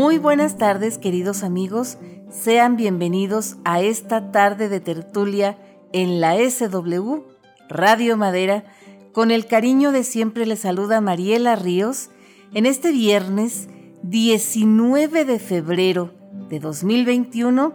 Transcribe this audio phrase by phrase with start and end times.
[0.00, 1.98] Muy buenas tardes, queridos amigos.
[2.30, 5.58] Sean bienvenidos a esta tarde de tertulia
[5.92, 7.18] en la SW
[7.68, 8.64] Radio Madera.
[9.12, 12.08] Con el cariño de siempre les saluda Mariela Ríos
[12.54, 13.68] en este viernes
[14.02, 16.14] 19 de febrero
[16.48, 17.74] de 2021,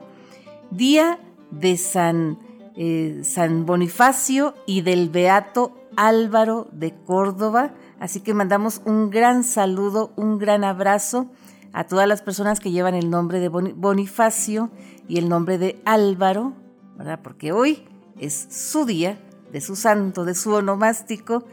[0.71, 1.19] día
[1.51, 2.39] de San,
[2.75, 7.75] eh, San Bonifacio y del Beato Álvaro de Córdoba.
[7.99, 11.29] Así que mandamos un gran saludo, un gran abrazo
[11.75, 14.71] a todas las personas que llevan el nombre de Bonifacio
[15.09, 16.53] y el nombre de Álvaro,
[16.95, 17.19] ¿verdad?
[17.21, 17.83] Porque hoy
[18.17, 19.19] es su día,
[19.51, 21.43] de su santo, de su onomástico.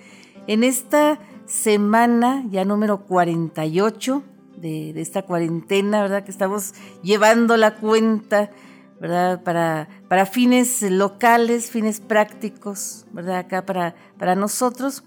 [0.47, 4.23] En esta semana ya número 48
[4.59, 6.23] de, esta cuarentena, ¿verdad?
[6.23, 8.53] Que estamos llevando la cuenta,
[9.01, 9.43] ¿verdad?
[9.43, 13.39] Para, para fines locales, fines prácticos, ¿verdad?
[13.39, 15.03] Acá para, para nosotros.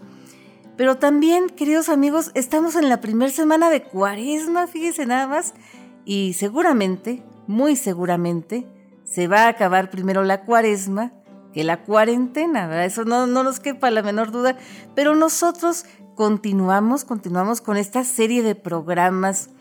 [0.78, 5.54] Pero también, queridos amigos, estamos en la primera semana de cuaresma, fíjense nada más,
[6.04, 8.68] y seguramente, muy seguramente,
[9.04, 11.14] se va a acabar primero la cuaresma
[11.54, 12.86] que la cuarentena, ¿verdad?
[12.86, 14.58] Eso no, no nos quepa la menor duda,
[14.94, 19.52] pero nosotros continuamos, continuamos con esta serie de programas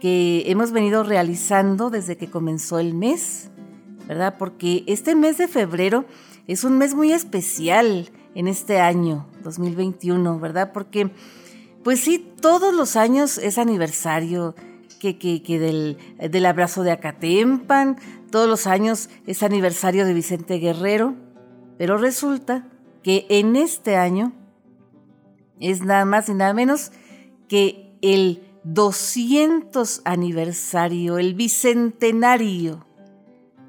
[0.00, 3.50] que hemos venido realizando desde que comenzó el mes,
[4.06, 4.36] ¿verdad?
[4.38, 6.04] Porque este mes de febrero
[6.46, 10.72] es un mes muy especial en este año 2021, ¿verdad?
[10.72, 11.10] Porque,
[11.84, 14.54] pues sí, todos los años es aniversario
[14.98, 15.98] que, del,
[16.30, 17.96] del abrazo de Acatempan,
[18.30, 21.14] todos los años es aniversario de Vicente Guerrero,
[21.76, 22.68] pero resulta
[23.02, 24.32] que en este año
[25.60, 26.92] es nada más y nada menos
[27.48, 32.86] que el 200 aniversario, el bicentenario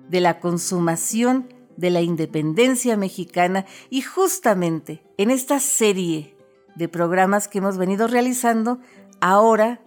[0.10, 6.36] de la consumación de la independencia mexicana y justamente en esta serie
[6.76, 8.80] de programas que hemos venido realizando,
[9.22, 9.82] ahora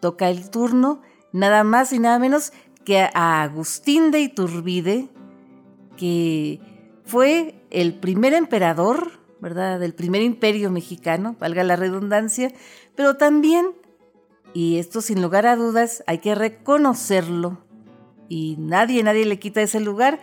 [0.00, 1.00] toca el turno
[1.32, 2.52] nada más y nada menos
[2.84, 5.08] que a Agustín de Iturbide,
[5.96, 6.60] que
[7.04, 12.52] fue el primer emperador, ¿verdad?, del primer imperio mexicano, valga la redundancia,
[12.94, 13.66] pero también,
[14.54, 17.58] y esto sin lugar a dudas, hay que reconocerlo,
[18.28, 20.20] y nadie, nadie le quita ese lugar,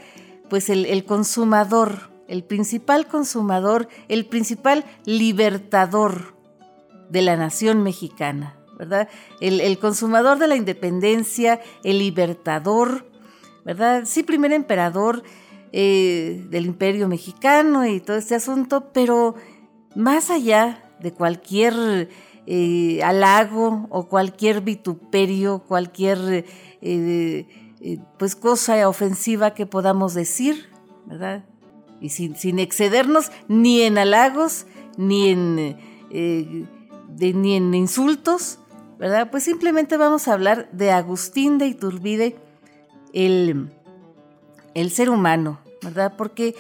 [0.50, 6.36] pues el, consumador, el principal consumador, el principal libertador
[7.10, 9.10] de la nación mexicana, ¿verdad?
[9.40, 13.10] El, consumador de la independencia, el libertador,
[13.66, 14.04] ¿verdad?
[14.06, 15.24] Sí, primer emperador
[15.72, 19.36] eh, del imperio mexicano y todo este asunto, pero
[19.96, 22.10] más allá de cualquier
[22.46, 26.46] eh, halago o cualquier vituperio, cualquier
[26.82, 27.46] eh,
[28.18, 30.70] pues cosa ofensiva que podamos decir,
[31.06, 31.44] ¿verdad?
[32.00, 34.66] Y sin, excedernos ni en halagos,
[34.98, 35.78] ni en,
[36.10, 36.66] eh,
[37.18, 38.60] ni en insultos,
[39.00, 39.30] ¿verdad?
[39.32, 42.38] Pues simplemente vamos a hablar de Agustín de Iturbide,
[43.14, 43.72] el,
[44.74, 46.14] el ser humano, ¿verdad?
[46.18, 46.56] Porque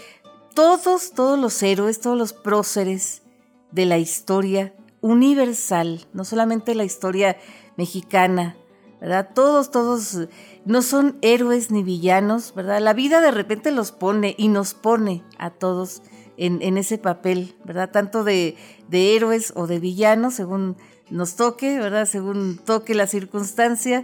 [0.54, 3.22] todos, todos los héroes, todos los próceres
[3.72, 7.38] de la historia universal, no solamente la historia
[7.76, 8.56] mexicana,
[9.04, 9.32] ¿verdad?
[9.36, 10.30] Todos, todos
[10.64, 12.80] no son héroes ni villanos, ¿verdad?
[12.80, 16.02] La vida de repente los pone y nos pone a todos
[16.38, 17.92] en, ese papel, ¿verdad?
[17.92, 18.56] Tanto de,
[18.90, 20.78] héroes o de villanos, según
[21.10, 22.06] nos toque, ¿verdad?
[22.06, 24.04] Según toque la circunstancia,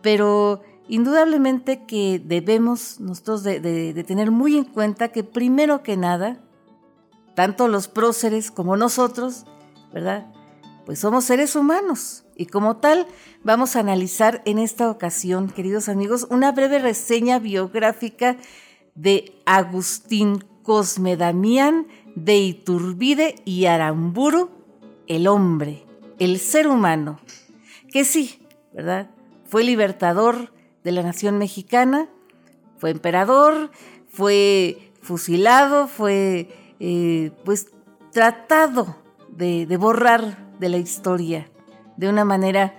[0.00, 6.38] pero indudablemente que debemos nosotros de tener muy en cuenta que primero que nada,
[7.34, 9.44] tanto los próceres como nosotros,
[9.92, 10.32] ¿verdad?
[10.86, 13.06] Pues somos seres humanos y como tal,
[13.44, 18.38] vamos a analizar en esta ocasión, queridos amigos, una breve reseña biográfica
[18.94, 24.48] de Agustín Cosme Damián de Iturbide y Aramburu,
[25.06, 25.84] el hombre,
[26.18, 27.20] el ser humano,
[27.92, 28.40] que sí,
[28.72, 29.10] ¿verdad?
[29.44, 30.50] Fue libertador
[30.82, 32.08] de la nación mexicana,
[32.78, 33.70] fue emperador,
[34.08, 36.48] fue fusilado, fue
[36.80, 37.66] eh, pues
[38.12, 38.96] tratado
[39.28, 41.46] de, de borrar de la historia
[42.00, 42.74] de una manera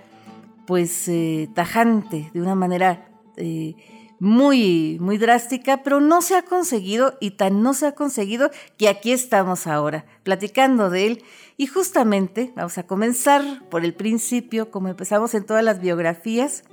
[0.66, 3.76] pues eh, tajante, de una manera eh,
[4.18, 8.88] muy, muy drástica, pero no se ha conseguido y tan no se ha conseguido que
[8.88, 11.24] aquí estamos ahora, platicando de él.
[11.56, 16.64] Y justamente vamos a comenzar por el principio, como empezamos en todas las biografías,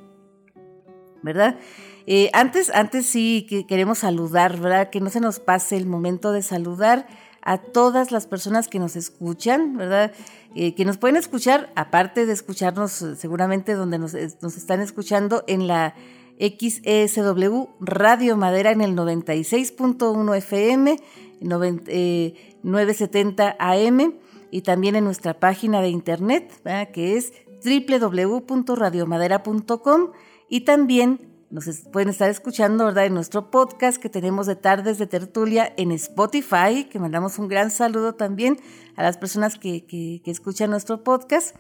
[1.22, 1.60] ¿verdad?
[2.08, 4.90] Eh, antes, antes sí que queremos saludar, ¿verdad?
[4.90, 7.06] Que no se nos pase el momento de saludar
[7.42, 10.12] a todas las personas que nos escuchan, ¿verdad?
[10.56, 15.68] Eh, que nos pueden escuchar, aparte de escucharnos eh, seguramente donde nos, están escuchando en
[15.68, 15.96] la
[16.40, 21.00] XESW Radio Madera en el 96.1 FM,
[21.42, 24.14] 970 AM
[24.52, 26.52] y también en nuestra página de internet,
[26.94, 27.34] que es
[27.64, 30.12] www.radiomadera.com
[30.50, 33.06] y también nos pueden estar escuchando, ¿verdad?
[33.06, 37.72] En nuestro podcast que tenemos de tardes de tertulia en Spotify, que mandamos un gran
[37.72, 38.60] saludo también
[38.96, 41.56] a las personas que, que, escuchan nuestro podcast.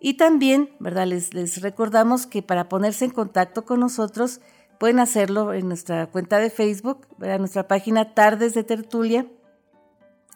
[0.00, 1.06] Y también, ¿verdad?
[1.06, 4.40] Les, recordamos que para ponerse en contacto con nosotros
[4.78, 7.38] pueden hacerlo en nuestra cuenta de Facebook, ¿verdad?
[7.38, 9.26] nuestra página Tardes de Tertulia.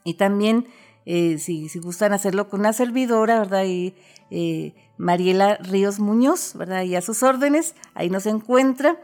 [0.04, 0.68] Y también,
[1.04, 3.64] eh, si, si, gustan hacerlo con una servidora, ¿verdad?
[3.64, 3.94] Y,
[4.30, 6.82] eh, Mariela Ríos Muñoz, ¿verdad?
[6.82, 8.96] Y a sus órdenes, ahí nos encuentra.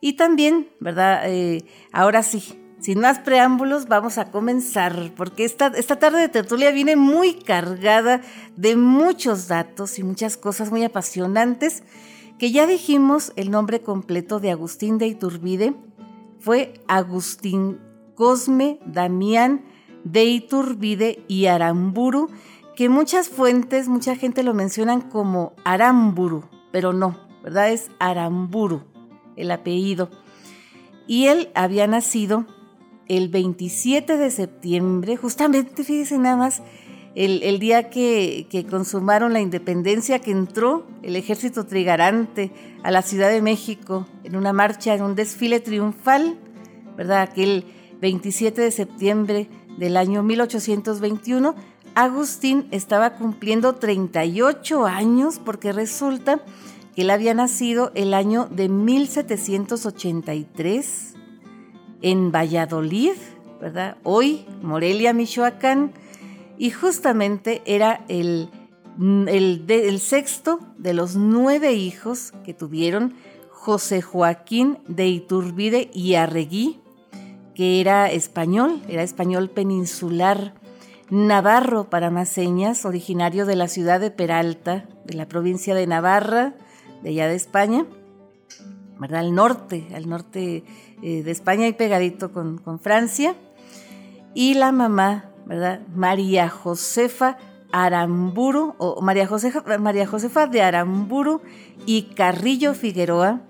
[0.00, 1.22] Y también, ¿verdad?
[1.26, 6.70] Eh, ahora sí, sin más preámbulos, vamos a comenzar, porque esta, esta tarde de tertulia
[6.70, 8.20] viene muy cargada
[8.56, 11.82] de muchos datos y muchas cosas muy apasionantes,
[12.38, 15.74] que ya dijimos el nombre completo de Agustín de Iturbide,
[16.38, 17.80] fue Agustín
[18.14, 19.64] Cosme Damián
[20.04, 22.30] de Iturbide y Aramburu,
[22.78, 27.72] que muchas fuentes, mucha gente lo mencionan como Aramburu, pero no, ¿verdad?
[27.72, 28.84] Es Aramburu,
[29.34, 30.10] el apellido.
[31.08, 32.46] Y él había nacido
[33.08, 36.62] el 27 de septiembre, justamente, fíjense nada más,
[37.16, 42.52] el, día que, que, consumaron la independencia, que entró el ejército trigarante
[42.84, 46.38] a la Ciudad de México en una marcha, en un desfile triunfal,
[46.96, 47.22] ¿verdad?
[47.22, 47.64] Aquel
[48.00, 49.48] 27 de septiembre
[49.78, 51.56] del año 1821,
[51.98, 56.40] Agustín estaba cumpliendo 38 años porque resulta
[56.94, 61.14] que él había nacido el año de 1783
[62.02, 63.14] en Valladolid,
[63.60, 63.96] ¿verdad?
[64.04, 65.92] Hoy, Morelia, Michoacán,
[66.56, 68.48] y justamente era el,
[69.00, 73.14] el, sexto de los nueve hijos que tuvieron
[73.50, 76.78] José Joaquín de Iturbide y Arregui,
[77.56, 80.54] que era español, era español peninsular
[81.10, 86.54] Navarro para más señas, originario de la ciudad de Peralta, de la provincia de Navarra,
[87.02, 87.86] de allá de España,
[88.98, 89.20] ¿verdad?
[89.20, 90.64] Al norte, al norte
[91.02, 93.34] eh, de España y pegadito con, Francia.
[94.34, 95.80] Y la mamá, ¿verdad?
[95.94, 97.38] María Josefa
[97.72, 101.40] Aramburu, o María Josefa, María Josefa de Aramburu
[101.86, 103.40] y Carrillo Figueroa,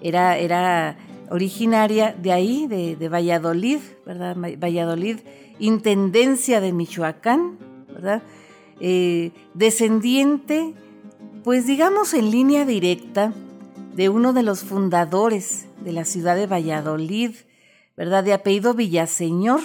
[0.00, 0.96] era, era
[1.30, 4.36] originaria de ahí, de, de Valladolid, ¿verdad?
[4.36, 5.18] Valladolid
[5.58, 7.58] Intendencia de Michoacán,
[7.88, 8.22] ¿verdad?
[8.80, 10.74] Eh, descendiente,
[11.44, 13.32] pues digamos en línea directa,
[13.94, 17.30] de uno de los fundadores de la ciudad de Valladolid,
[17.96, 18.24] ¿verdad?
[18.24, 19.60] De apellido Villaseñor,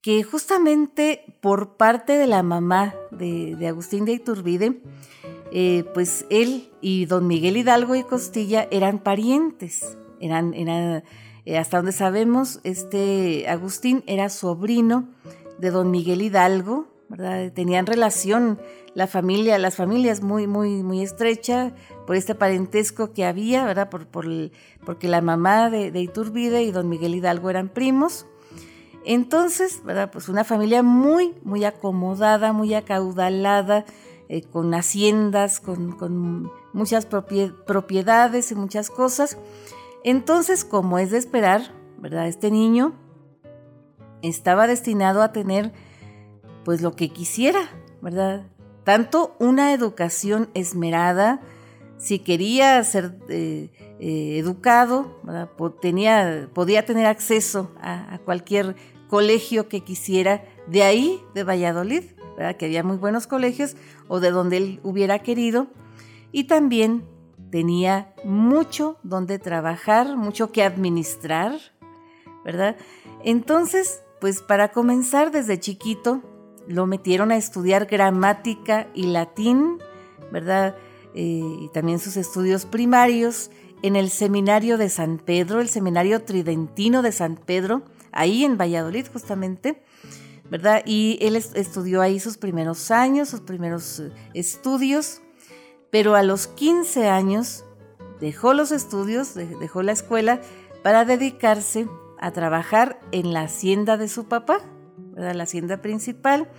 [0.00, 4.82] que justamente por parte de la mamá de, Agustín de Iturbide,
[5.52, 11.04] eh, pues él y don Miguel Hidalgo y Costilla eran parientes, eran, eran
[11.44, 15.08] eh, hasta donde sabemos, este Agustín era sobrino
[15.58, 16.86] de don Miguel Hidalgo.
[17.54, 18.58] Tenían relación
[18.94, 21.72] la familia, las familias muy, muy, muy estrecha
[22.06, 23.88] por este parentesco que había, ¿verdad?
[23.88, 28.26] Por, porque la mamá de, Iturbide y don Miguel Hidalgo eran primos.
[29.04, 30.10] Entonces, ¿verdad?
[30.12, 33.84] Pues una familia muy, muy acomodada, muy acaudalada,
[34.28, 39.38] eh, con haciendas, con, con muchas propiedades y muchas cosas.
[40.04, 42.26] Entonces, como es de esperar, ¿verdad?
[42.26, 42.94] Este niño
[44.22, 45.72] estaba destinado a tener
[46.64, 47.60] pues lo que quisiera,
[48.00, 48.46] ¿verdad?
[48.84, 51.40] Tanto una educación esmerada,
[51.98, 55.20] si quería ser eh, eh, educado,
[55.80, 58.74] Tenía, podía tener acceso a, cualquier
[59.08, 62.02] colegio que quisiera de ahí, de Valladolid,
[62.36, 62.56] ¿verdad?
[62.56, 63.76] que había muy buenos colegios,
[64.08, 65.68] o de donde él hubiera querido,
[66.32, 67.04] y también
[67.52, 71.52] tenía mucho donde trabajar, mucho que administrar,
[72.46, 72.76] ¿verdad?
[73.22, 76.22] Entonces, pues para comenzar desde chiquito,
[76.66, 79.78] lo metieron a estudiar gramática y latín,
[80.32, 80.76] ¿verdad?
[81.14, 83.50] Eh, y también sus estudios primarios
[83.82, 87.82] en el seminario de San Pedro, el seminario tridentino de San Pedro,
[88.12, 89.82] ahí en Valladolid justamente,
[90.50, 90.82] ¿verdad?
[90.86, 95.21] Y él estudió ahí sus primeros años, sus primeros eh, estudios,
[95.92, 97.66] pero a los 15 años
[98.18, 100.40] dejó los estudios, dejó la escuela
[100.82, 101.86] para dedicarse
[102.18, 104.60] a trabajar en la hacienda de su papá,
[104.96, 105.34] ¿verdad?
[105.34, 106.50] la hacienda principal,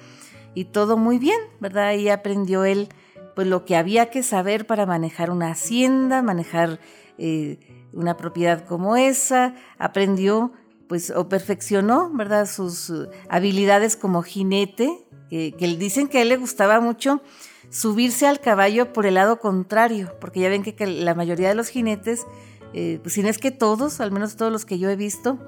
[0.54, 1.86] y todo muy bien, ¿verdad?
[1.88, 2.90] Ahí aprendió él
[3.36, 6.80] pues lo que había que saber para manejar una hacienda, manejar
[7.18, 10.52] eh, una propiedad como esa, aprendió
[10.88, 12.46] pues o perfeccionó, ¿verdad?
[12.46, 12.94] Sus
[13.30, 17.24] habilidades como jinete, que, que dicen que a él le gustaba mucho
[17.74, 21.70] subirse al caballo por el lado contrario, porque ya ven que, la mayoría de los
[21.70, 22.28] jinetes,
[22.74, 25.40] eh, pues si no es que todos, al menos todos los que yo he visto,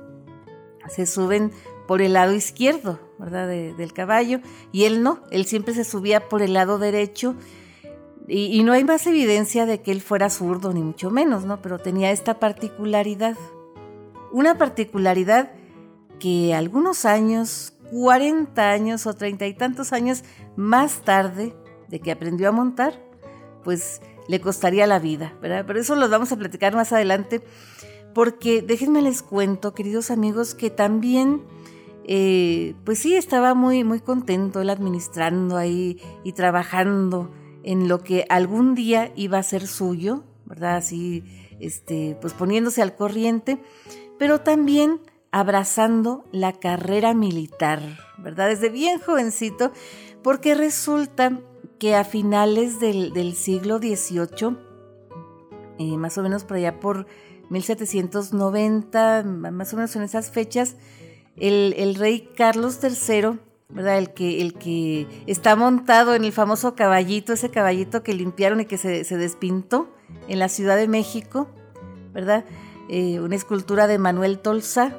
[0.89, 1.51] se suben
[1.87, 3.47] por el lado izquierdo, ¿verdad?
[3.47, 4.39] del caballo,
[4.71, 7.35] y él no, él siempre se subía por el lado derecho.
[8.27, 11.61] Y, no hay más evidencia de que él fuera zurdo, ni mucho menos, ¿no?
[11.61, 13.37] Pero tenía esta particularidad.
[14.31, 15.51] Una particularidad
[16.19, 20.23] que algunos años, 40 años o treinta y tantos años
[20.55, 21.53] más tarde
[21.87, 22.99] de que aprendió a montar,
[23.63, 25.65] pues le costaría la vida, ¿verdad?
[25.67, 27.41] Pero eso lo vamos a platicar más adelante,
[28.13, 31.43] porque déjenme les cuento, queridos amigos, que también,
[32.05, 37.31] eh, pues sí, estaba muy, muy contento él administrando ahí y trabajando
[37.63, 40.77] en lo que algún día iba a ser suyo, ¿verdad?
[40.77, 41.23] Así,
[41.59, 43.59] este, pues poniéndose al corriente,
[44.17, 44.99] pero también
[45.31, 47.81] abrazando la carrera militar,
[48.17, 48.49] ¿verdad?
[48.49, 49.71] Desde bien jovencito,
[50.23, 51.41] porque resulta
[51.79, 54.57] que a finales del, siglo XVIII,
[55.77, 57.05] eh, más o menos por allá por
[57.49, 60.75] 1790, más o menos en esas fechas,
[61.37, 63.39] el, rey Carlos III,
[63.69, 63.97] ¿verdad?
[63.97, 68.65] El que, el que está montado en el famoso caballito, ese caballito que limpiaron y
[68.65, 69.93] que se, despintó
[70.27, 71.47] en la Ciudad de México,
[72.13, 72.45] ¿verdad?
[72.89, 74.95] Eh, una escultura de Manuel Tolsa,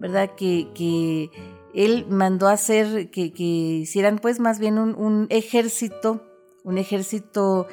[0.00, 0.30] ¿verdad?
[0.36, 1.30] Que, que
[1.74, 6.22] él mandó hacer que, hicieran pues más bien un, ejército,
[6.64, 7.66] un ejército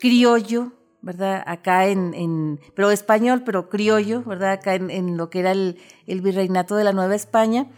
[0.00, 1.42] criollo, ¿verdad?
[1.46, 4.52] Acá en, pero español, pero criollo, ¿verdad?
[4.52, 7.68] Acá en, lo que era el, virreinato de la Nueva España.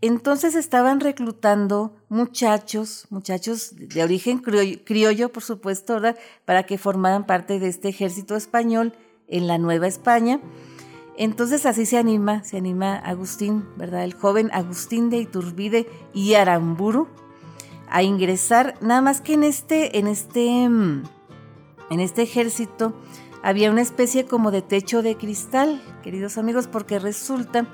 [0.00, 6.16] Entonces estaban reclutando muchachos, muchachos de origen criollo, criollo, por supuesto, ¿verdad?
[6.44, 8.94] Para que formaran parte de este ejército español
[9.26, 10.40] en la Nueva España.
[11.20, 14.04] Entonces así se anima, se anima Agustín, ¿verdad?
[14.04, 17.08] El joven Agustín de Iturbide y Aramburu
[17.90, 21.02] a ingresar, nada más que en este, en este, mm,
[21.90, 22.94] en este ejército
[23.42, 27.66] había una especie como de techo de cristal, queridos amigos, porque resulta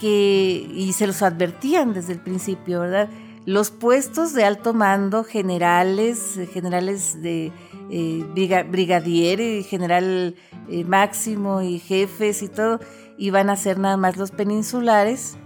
[0.00, 3.08] que, y se los advertían desde el principio, ¿verdad?
[3.46, 7.52] Los puestos de alto mando, generales, generales de
[7.90, 10.34] eh, brigadier, y general
[10.68, 12.80] eh, máximo y jefes y todo,
[13.18, 15.36] iban a ser nada más los peninsulares,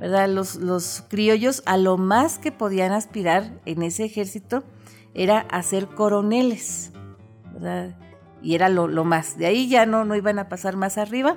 [0.00, 0.28] ¿verdad?
[0.28, 4.64] Los, los criollos a lo más que podían aspirar en ese ejército
[5.14, 6.90] era a ser coroneles,
[7.52, 7.96] ¿verdad?
[8.42, 9.38] Y era lo, más.
[9.38, 11.36] De ahí ya no, no iban a pasar más arriba.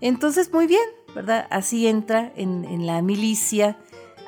[0.00, 1.46] Entonces, muy bien, ¿verdad?
[1.50, 3.76] Así entra en, en la milicia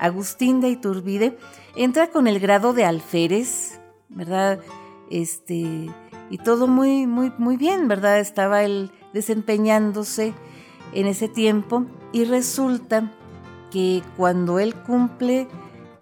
[0.00, 1.38] Agustín de Iturbide,
[1.76, 4.60] entra con el grado de alférez, ¿verdad?
[5.10, 5.90] Este,
[6.30, 8.18] y todo muy, muy, muy bien, ¿verdad?
[8.18, 10.34] Estaba él desempeñándose
[10.92, 13.12] en ese tiempo y resulta
[13.70, 15.48] que cuando él cumple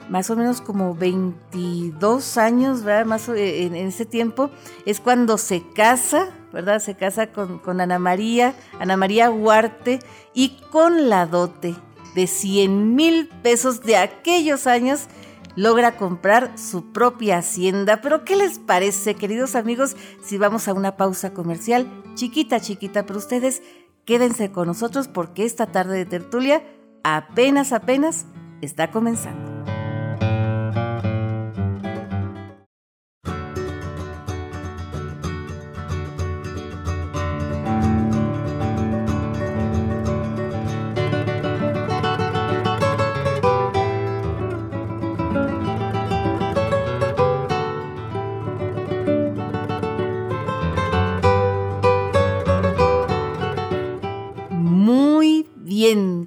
[0.08, 3.06] más o menos como 22 años, ¿verdad?
[3.06, 4.50] Más en, ese tiempo,
[4.84, 6.78] es cuando se casa, ¿verdad?
[6.78, 9.98] Se casa con, con Ana María, Ana María Huarte,
[10.32, 11.74] y con la dote
[12.16, 15.06] de 100 mil pesos de aquellos años
[15.54, 18.00] logra comprar su propia hacienda.
[18.00, 21.86] Pero ¿qué les parece, queridos amigos, si vamos a una pausa comercial?
[22.14, 23.62] Chiquita, chiquita, pero ustedes
[24.06, 26.64] quédense con nosotros porque esta tarde de tertulia
[27.04, 28.26] apenas, apenas
[28.62, 29.55] está comenzando.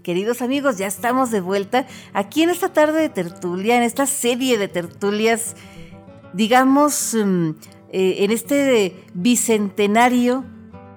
[0.10, 4.58] Queridos amigos, ya estamos de vuelta aquí en esta tarde de tertulia, en esta serie
[4.58, 5.56] de tertulias,
[6.34, 7.50] digamos, mm,
[7.92, 10.46] eh, en este bicentenario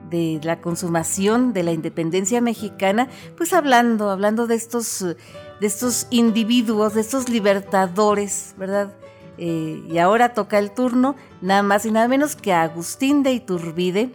[0.08, 6.94] de la consumación de la independencia mexicana, pues hablando, hablando de estos, de estos individuos,
[6.94, 8.94] de estos libertadores, ¿verdad?
[9.36, 13.34] Eh, y ahora toca el turno, nada más y nada menos que a Agustín de
[13.34, 14.14] Iturbide,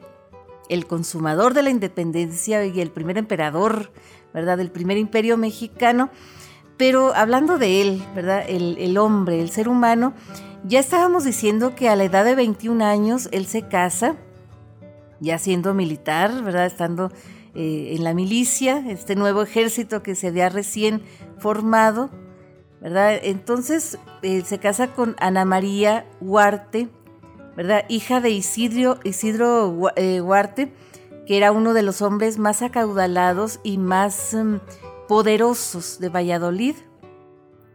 [0.70, 3.92] el consumador de la independencia y el primer emperador
[4.34, 4.58] ¿verdad?
[4.58, 6.10] Del primer imperio mexicano.
[6.78, 8.44] Pero hablando de él, ¿verdad?
[8.48, 10.14] El, hombre, el ser humano,
[10.64, 14.16] ya estábamos diciendo que a la edad de 21 años él se casa,
[15.20, 16.68] ya siendo militar, ¿verdad?
[16.68, 17.12] Estando
[17.56, 21.02] eh, en la milicia, este nuevo ejército que se había recién
[21.40, 22.12] formado,
[22.80, 23.20] ¿verdad?
[23.24, 26.90] Entonces se casa con Ana María Huarte,
[27.56, 27.86] ¿verdad?
[27.90, 30.72] Hija de Isidro, Isidro eh, Huarte,
[31.28, 34.62] que era uno de los hombres más acaudalados y más em,
[35.10, 36.76] poderosos de Valladolid,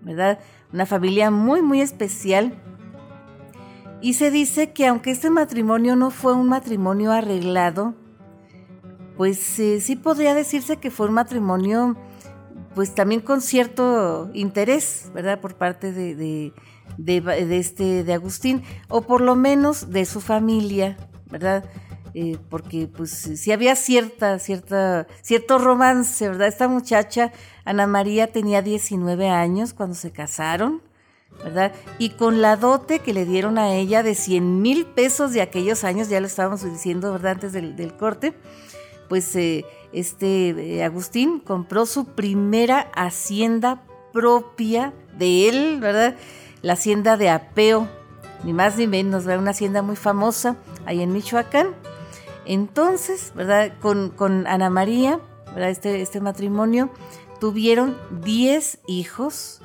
[0.00, 0.38] ¿verdad?
[0.72, 2.54] Una familia muy, muy especial.
[4.00, 7.94] Y se dice que aunque este matrimonio no fue un matrimonio arreglado,
[9.18, 11.94] pues eh, sí podría decirse que fue un matrimonio,
[12.74, 15.40] pues también con cierto interés, ¿verdad?
[15.40, 16.54] Por parte de,
[16.96, 20.96] de, este, de Agustín, o por lo menos de su familia,
[21.30, 21.64] ¿verdad?
[22.14, 26.48] Eh, porque pues sí había cierta, cierta, cierto romance, ¿verdad?
[26.48, 27.32] Esta muchacha,
[27.64, 30.82] Ana María, tenía 19 años cuando se casaron,
[31.42, 31.72] ¿verdad?
[31.98, 35.84] Y con la dote que le dieron a ella de 100 mil pesos de aquellos
[35.84, 37.32] años, ya lo estábamos diciendo, ¿verdad?
[37.32, 38.34] Antes del, corte,
[39.08, 39.64] pues eh,
[39.94, 46.14] este eh, Agustín compró su primera hacienda propia de él, ¿verdad?
[46.60, 47.88] La hacienda de Apeo,
[48.44, 49.40] ni más ni menos, ¿verdad?
[49.40, 51.68] Una hacienda muy famosa ahí en Michoacán.
[52.44, 53.72] Entonces, ¿verdad?
[53.80, 55.20] Con, Ana María,
[55.54, 55.70] ¿verdad?
[55.70, 56.90] Este, este matrimonio,
[57.40, 59.62] tuvieron 10 hijos.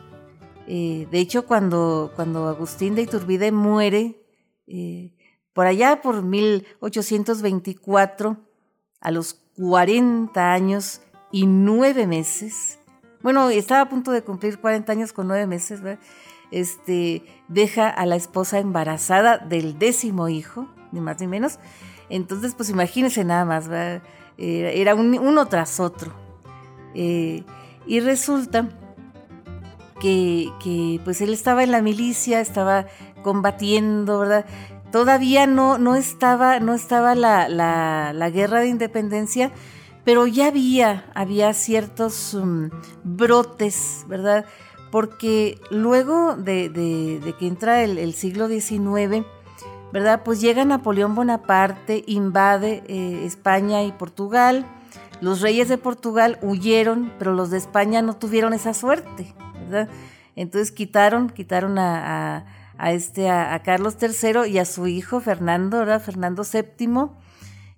[0.67, 4.23] Eh, de hecho, cuando, cuando Agustín de Iturbide muere,
[4.67, 5.13] eh,
[5.53, 8.37] por allá por 1824,
[8.99, 12.79] a los 40 años y 9 meses,
[13.21, 16.03] bueno, estaba a punto de cumplir 40 años con 9 meses, ¿verdad?
[16.51, 21.59] Este, deja a la esposa embarazada del décimo hijo, ni más ni menos.
[22.09, 24.01] Entonces, pues imagínense nada más, ¿verdad?
[24.37, 26.13] era uno tras otro.
[26.93, 27.43] Eh,
[27.85, 28.69] y resulta
[29.99, 32.85] que, pues él estaba en la milicia, estaba
[33.23, 34.45] combatiendo, ¿verdad?
[34.91, 39.51] Todavía no, no estaba, no estaba la, la, guerra de independencia,
[40.03, 42.69] pero ya había, había ciertos um,
[43.03, 44.45] brotes, ¿verdad?
[44.91, 49.25] Porque luego de, de, que entra el, siglo XIX,
[49.91, 50.23] ¿verdad?
[50.23, 54.65] Pues llega Napoleón Bonaparte, invade eh, España y Portugal.
[55.21, 59.89] Los reyes de Portugal huyeron, pero los de España no tuvieron esa suerte, ¿verdad?
[60.35, 62.45] Entonces quitaron, quitaron a
[62.77, 66.01] a, este, a, Carlos III y a su hijo Fernando, ¿verdad?
[66.01, 67.09] Fernando VII,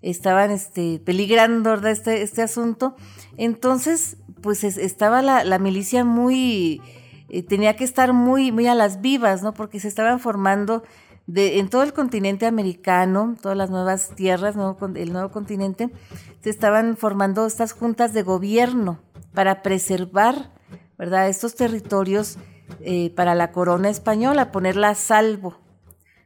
[0.01, 1.91] estaban este, peligrando ¿verdad?
[1.91, 2.95] Este, este asunto.
[3.37, 6.81] Entonces, pues estaba la, milicia muy,
[7.29, 9.53] eh, tenía que estar muy, muy a las vivas, ¿no?
[9.53, 10.83] Porque se estaban formando
[11.29, 14.55] de, en todo el continente americano, todas las nuevas tierras,
[14.95, 15.91] el nuevo continente,
[16.41, 18.99] se estaban formando estas juntas de gobierno
[19.35, 20.51] para preservar,
[20.97, 21.29] ¿verdad?
[21.29, 22.39] Estos territorios
[22.81, 25.59] eh, para la corona española, ponerla a salvo,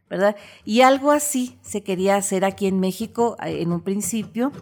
[0.09, 0.37] ¿verdad?
[0.63, 4.53] Y algo así se quería hacer aquí en México eh, en un principio,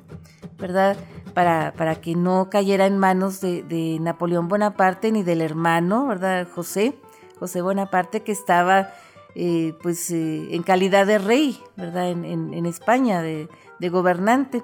[0.58, 0.98] ¿verdad?
[1.36, 6.48] Para, para que no cayera en manos de, Napoleón Bonaparte ni del hermano, ¿verdad?
[6.52, 6.96] José,
[7.38, 8.90] José Bonaparte, que estaba
[9.36, 12.10] eh, pues en calidad de rey, ¿verdad?
[12.10, 13.48] En, España, de,
[13.90, 14.64] gobernante.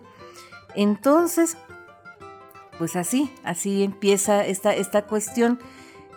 [0.76, 1.58] Entonces,
[2.78, 5.60] pues así, así empieza esta, esta cuestión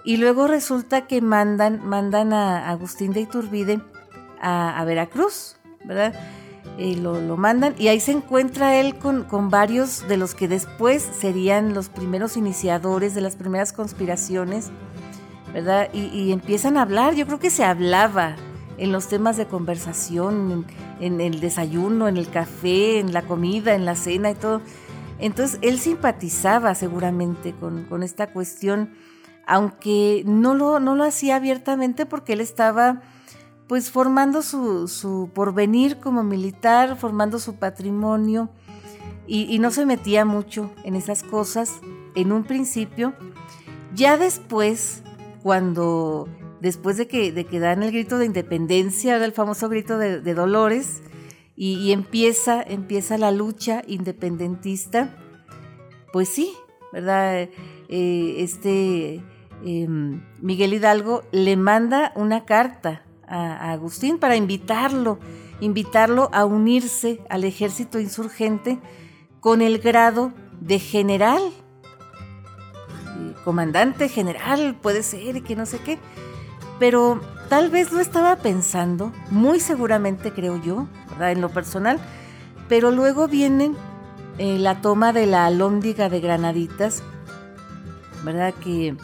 [0.05, 3.81] y luego resulta que mandan, mandan a Agustín de Iturbide
[4.41, 6.15] a, Veracruz, ¿verdad?
[6.79, 11.03] Eh, lo, mandan y ahí se encuentra él con, con, varios de los que después
[11.03, 14.71] serían los primeros iniciadores de las primeras conspiraciones,
[15.53, 15.89] ¿verdad?
[15.93, 18.37] Y, empiezan a hablar, yo creo que se hablaba
[18.79, 20.67] en los temas de conversación,
[21.01, 24.63] en, el desayuno, en el café, en la comida, en la cena y todo.
[25.19, 28.91] Entonces él simpatizaba seguramente con, con esta cuestión
[29.51, 33.03] aunque no lo, no lo hacía abiertamente porque él estaba
[33.67, 38.49] pues formando su, porvenir como militar, formando su patrimonio
[39.27, 41.81] y, no se metía mucho en esas cosas
[42.15, 43.13] en un principio.
[43.93, 45.03] Ya después,
[45.43, 46.29] cuando
[46.61, 51.03] después de que, de que dan el grito de independencia, el famoso grito de, Dolores,
[51.57, 55.15] y, empieza, empieza la lucha independentista,
[56.13, 56.53] pues sí,
[56.93, 57.49] ¿verdad?
[57.89, 59.23] Eh, este
[59.65, 65.19] Em, Miguel Hidalgo le manda una carta a, Agustín para invitarlo,
[65.61, 68.79] invitarlo a unirse al ejército insurgente
[69.41, 71.43] con el grado de general,
[73.45, 75.99] comandante general, puede ser, que no sé qué,
[76.79, 80.87] pero tal vez lo estaba pensando, muy seguramente creo yo,
[81.21, 81.99] en lo personal,
[82.69, 83.73] pero luego viene
[84.39, 87.03] eh, la toma de la alóndiga de Granaditas,
[88.25, 88.55] ¿verdad?
[88.55, 88.97] Que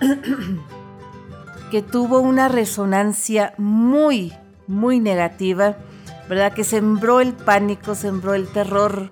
[1.70, 4.32] que tuvo una resonancia muy,
[4.66, 5.76] muy negativa,
[6.28, 6.52] ¿verdad?
[6.52, 9.10] Que sembró el pánico, sembró el terror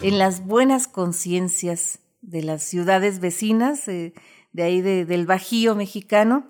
[0.00, 4.12] en las buenas conciencias de las ciudades vecinas, de
[4.56, 6.46] ahí del Bajío mexicano,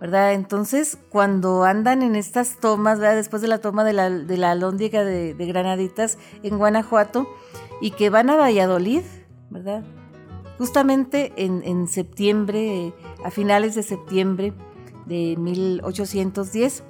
[0.00, 0.34] ¿verdad?
[0.34, 3.16] Entonces, cuando andan en estas tomas, ¿verdad?
[3.16, 7.26] Después de la toma de la, de la Alhóndiga de, de Granaditas en Guanajuato,
[7.80, 9.02] y que van a Valladolid,
[9.50, 9.84] ¿verdad?
[10.58, 12.92] Justamente en, septiembre,
[13.24, 14.52] a finales de septiembre
[15.06, 16.82] de 1810,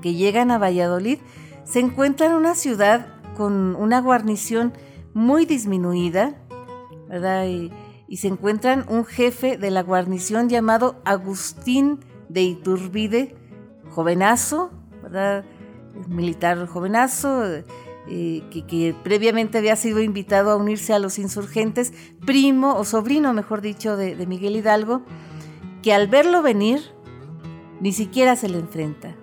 [0.00, 1.18] que llegan a Valladolid,
[1.64, 4.72] se encuentran una ciudad con una guarnición
[5.14, 6.36] muy disminuida,
[7.14, 7.46] ¿verdad?
[7.46, 7.70] Y,
[8.16, 11.98] se encuentran un jefe de la guarnición llamado Agustín
[12.28, 13.34] de Iturbide,
[13.90, 14.70] jovenazo,
[15.02, 15.44] ¿verdad?
[16.08, 17.44] Militar jovenazo,
[18.08, 21.92] eh, que, previamente había sido invitado a unirse a los insurgentes,
[22.24, 25.02] primo o sobrino, mejor dicho, de, de Miguel Hidalgo,
[25.82, 26.80] que al verlo venir,
[27.80, 29.16] ni siquiera se le enfrenta.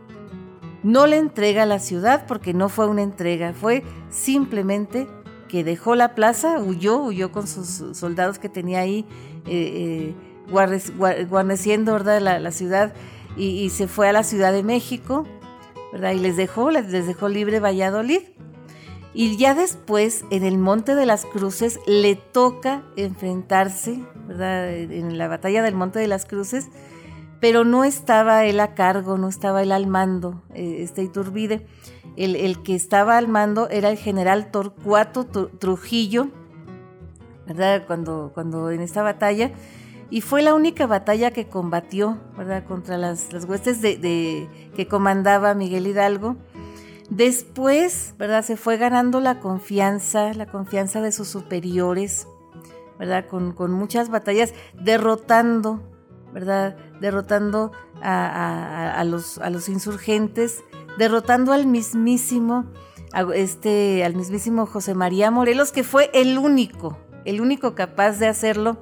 [0.83, 5.07] No le entrega la ciudad porque no fue una entrega, fue simplemente
[5.51, 9.05] que dejó la plaza, huyó, huyó con sus soldados que tenía ahí
[9.45, 12.93] eh, eh, guarneciendo La, ciudad
[13.35, 15.27] y, se fue a la Ciudad de México,
[15.91, 16.13] ¿verdad?
[16.13, 18.21] Y les dejó, dejó libre Valladolid.
[19.13, 24.73] Y ya después, en el Monte de las Cruces, le toca enfrentarse, ¿verdad?
[24.73, 26.69] En la batalla del Monte de las Cruces,
[27.41, 31.65] pero no estaba él a cargo, no estaba él al mando, eh, este Iturbide.
[32.15, 36.27] El, que estaba al mando era el general Torcuato Trujillo,
[37.47, 37.85] ¿verdad?
[37.87, 39.51] Cuando, cuando en esta batalla,
[40.09, 42.65] y fue la única batalla que combatió, ¿verdad?
[42.65, 46.35] Contra las, las huestes de, que comandaba Miguel Hidalgo.
[47.09, 48.43] Después, ¿verdad?
[48.43, 52.27] Se fue ganando la confianza, la confianza de sus superiores,
[52.99, 53.25] ¿verdad?
[53.27, 55.90] Con, con muchas batallas, derrotando
[56.33, 56.75] ¿verdad?
[56.99, 60.63] Derrotando a, los, a los insurgentes,
[60.97, 62.65] derrotando al mismísimo,
[63.33, 68.77] este, al mismísimo José María Morelos, que fue el único, el único capaz de hacerlo,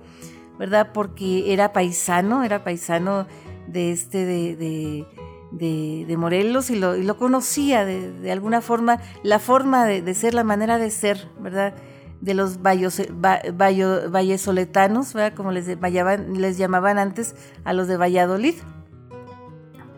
[0.58, 0.92] ¿verdad?
[0.94, 3.28] Porque era paisano, era paisano
[3.68, 5.06] de este, de,
[5.52, 10.44] de, Morelos y lo, y lo conocía de, alguna forma, la forma de, ser, la
[10.44, 11.74] manera de ser, ¿verdad?
[12.22, 18.56] De los vallesoletanos, como les, les llamaban antes a los de Valladolid,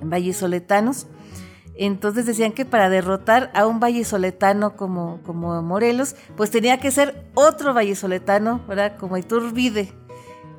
[0.03, 1.07] vallesoletanos.
[1.75, 7.25] Entonces decían que para derrotar a un vallesoletano como, como Morelos, pues tenía que ser
[7.33, 8.97] otro vallesoletano, ¿verdad?
[8.97, 9.93] Como Iturbide.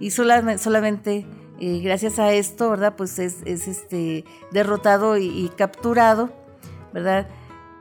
[0.01, 1.27] Y solamente,
[1.61, 2.95] eh, gracias a esto, ¿verdad?
[2.97, 6.31] Pues es, este, derrotado y capturado,
[6.93, 7.29] ¿verdad?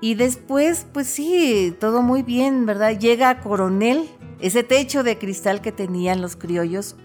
[0.01, 2.97] Y después, pues sí, todo muy bien, ¿verdad?
[2.97, 4.09] Llega a Coronel,
[4.39, 6.95] ese techo de cristal que tenían los criollos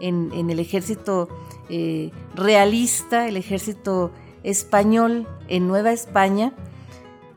[0.00, 1.28] en, el ejército
[1.68, 4.12] eh, realista, el ejército
[4.44, 6.54] español en Nueva España.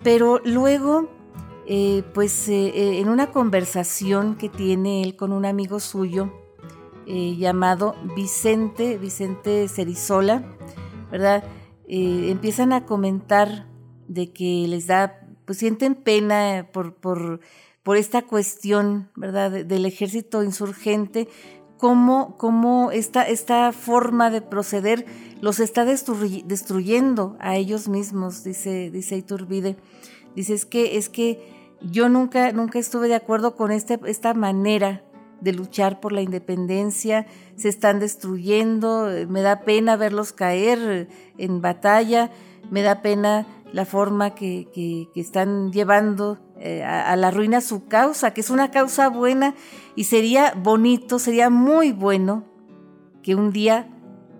[0.01, 1.09] Pero luego,
[1.67, 6.37] eh, pues eh, en una conversación que tiene él con un amigo suyo
[7.05, 10.45] llamado Vicente, Vicente Cerizola,
[11.11, 11.43] ¿verdad?
[11.89, 13.67] empiezan a comentar
[14.13, 17.39] de que les da, pues sienten pena por, por,
[17.83, 21.29] por esta cuestión, ¿verdad?, del ejército insurgente,
[21.77, 25.05] cómo, cómo esta, esta, forma de proceder
[25.39, 29.77] los está destruyendo a ellos mismos, dice, dice Iturbide.
[30.35, 31.39] Dice, es que, es que
[31.81, 35.03] yo nunca, nunca estuve de acuerdo con este, esta manera
[35.39, 42.29] de luchar por la independencia, se están destruyendo, me da pena verlos caer en batalla,
[42.69, 48.41] me da pena la forma que, están llevando eh, a, la ruina su causa, que
[48.41, 49.55] es una causa buena
[49.95, 52.43] y sería bonito, sería muy bueno
[53.23, 53.87] que un día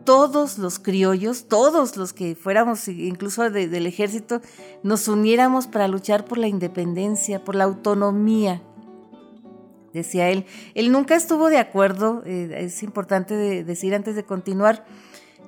[0.04, 4.41] todos los criollos, todos los que fuéramos incluso del ejército,
[4.84, 8.62] nos uniéramos para luchar por la independencia, por la autonomía,
[9.94, 10.46] decía él.
[10.74, 14.86] Él nunca estuvo de acuerdo, eh, es importante decir antes de continuar,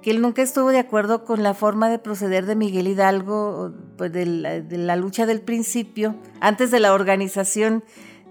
[0.04, 4.12] que él nunca estuvo de acuerdo con la forma de proceder de Miguel Hidalgo, pues
[4.12, 7.84] de, la, lucha del principio, antes de la organización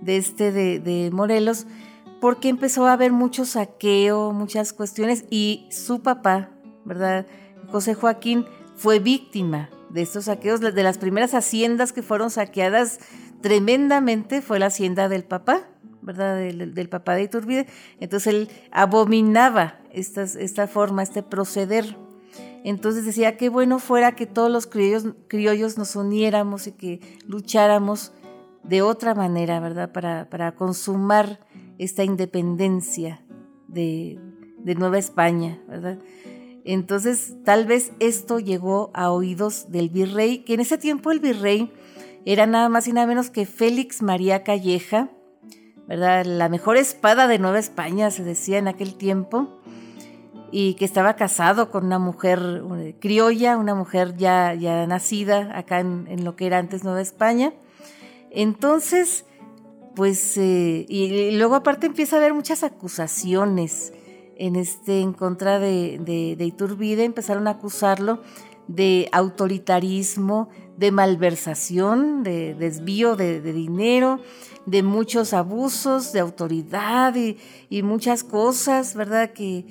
[0.02, 1.66] de este de, Morelos,
[2.20, 6.50] porque empezó a haber mucho saqueo, muchas cuestiones, y su papá,
[6.84, 7.26] ¿verdad?
[7.68, 8.44] José Joaquín
[8.76, 13.00] fue víctima de estos saqueos, de las primeras haciendas que fueron saqueadas
[13.40, 15.71] tremendamente fue la hacienda del papá,
[16.02, 16.36] ¿verdad?
[16.36, 17.66] Del, papá de Iturbide.
[18.00, 21.96] Entonces él abominaba esta forma, este proceder.
[22.64, 28.12] Entonces decía, qué bueno fuera que todos los criollos, criollos nos uniéramos y que lucháramos
[28.62, 29.90] de otra manera, ¿verdad?
[29.92, 31.40] Para, para consumar
[31.78, 33.24] esta independencia
[33.66, 34.20] de,
[34.58, 35.98] de Nueva España, ¿verdad?
[36.64, 41.72] Entonces, tal vez esto llegó a oídos del virrey, que en ese tiempo el virrey
[42.24, 45.10] era nada más y nada menos que Félix María Calleja,
[45.88, 49.60] La mejor espada de Nueva España, se decía en aquel tiempo,
[50.52, 52.62] y que estaba casado con una mujer
[53.00, 57.54] criolla, una mujer ya, ya nacida acá en, lo que era antes Nueva España.
[58.30, 59.24] Entonces,
[59.96, 63.94] pues, eh, y, luego aparte empieza a haber muchas acusaciones
[64.36, 65.98] en, este, en contra de,
[66.38, 68.20] de Iturbide, empezaron a acusarlo
[68.74, 74.20] de autoritarismo, de malversación, de desvío de, dinero,
[74.66, 79.32] de muchos abusos de autoridad y, muchas cosas, ¿verdad?
[79.32, 79.66] Que,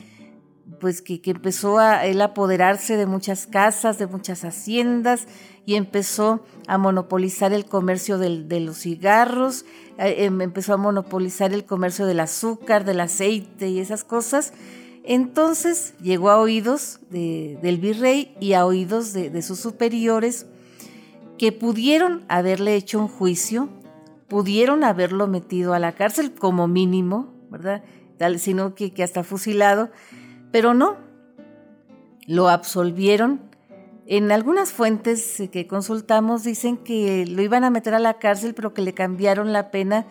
[0.79, 5.27] pues que, empezó a él apoderarse de muchas casas, de muchas haciendas
[5.65, 9.65] y empezó a monopolizar el comercio de los cigarros,
[9.97, 14.53] eh, em, empezó a monopolizar el comercio del azúcar, del aceite y esas cosas.
[15.03, 20.45] Entonces llegó a oídos del virrey y a oídos de, sus superiores
[21.37, 23.69] que pudieron haberle hecho un juicio,
[24.27, 27.83] pudieron haberlo metido a la cárcel como mínimo, ¿verdad?
[28.37, 29.89] Sino que, que hasta fusilado,
[30.51, 30.97] pero no,
[32.27, 33.41] lo absolvieron.
[34.05, 38.73] En algunas fuentes que consultamos dicen que lo iban a meter a la cárcel, pero
[38.73, 40.05] que le cambiaron la pena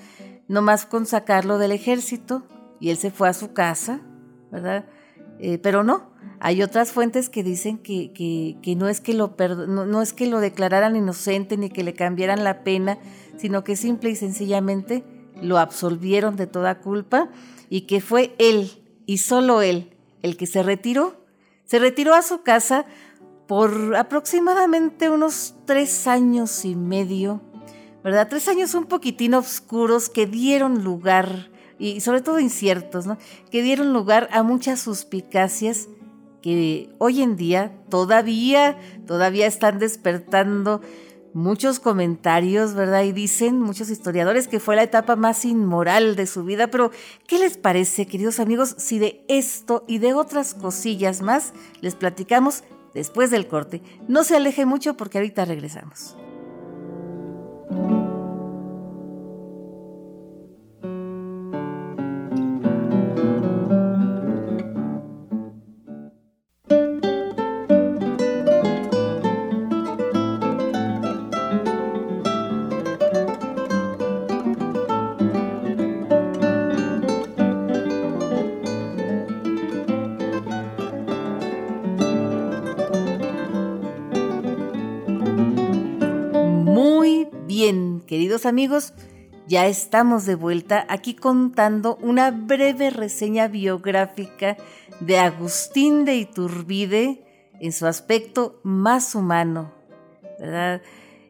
[0.48, 2.42] nomás con sacarlo del ejército
[2.80, 4.00] y él se fue a su casa,
[4.50, 4.84] ¿verdad?
[5.38, 9.86] Eh, pero no, hay otras fuentes que dicen que, que, no, es que lo no,
[9.86, 12.98] no, es que lo declararan inocente ni que le cambiaran la pena,
[13.36, 15.02] sino que simple y sencillamente
[15.40, 17.30] lo absolvieron de toda culpa
[17.70, 18.70] y que fue él
[19.06, 21.24] y solo él el que se retiró.
[21.64, 22.84] Se retiró a su casa
[23.46, 27.40] por aproximadamente unos tres años y medio,
[28.04, 28.28] ¿verdad?
[28.28, 31.49] Tres años un poquitín oscuros que dieron lugar,
[31.80, 33.16] y sobre todo inciertos, ¿no?
[33.50, 35.88] Que dieron lugar a muchas suspicacias
[36.42, 40.80] que hoy en día todavía, todavía están despertando
[41.32, 43.04] muchos comentarios, ¿verdad?
[43.04, 46.90] Y dicen muchos historiadores que fue la etapa más inmoral de su vida, pero
[47.26, 52.64] ¿qué les parece, queridos amigos, si de esto y de otras cosillas más les platicamos
[52.94, 53.82] después del corte?
[54.06, 56.16] No se aleje mucho porque ahorita regresamos.
[88.06, 88.94] Queridos amigos,
[89.46, 94.56] ya estamos de vuelta aquí contando una breve reseña biográfica
[95.00, 97.22] de Agustín de Iturbide
[97.60, 99.74] en su aspecto más humano,
[100.38, 100.80] ¿verdad?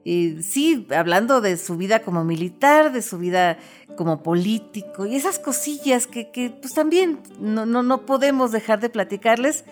[0.05, 3.59] sí, hablando de su vida como militar, de su vida
[3.97, 8.89] como político y esas cosillas que, que pues también no, no, no podemos dejar de
[8.89, 9.65] platicarles,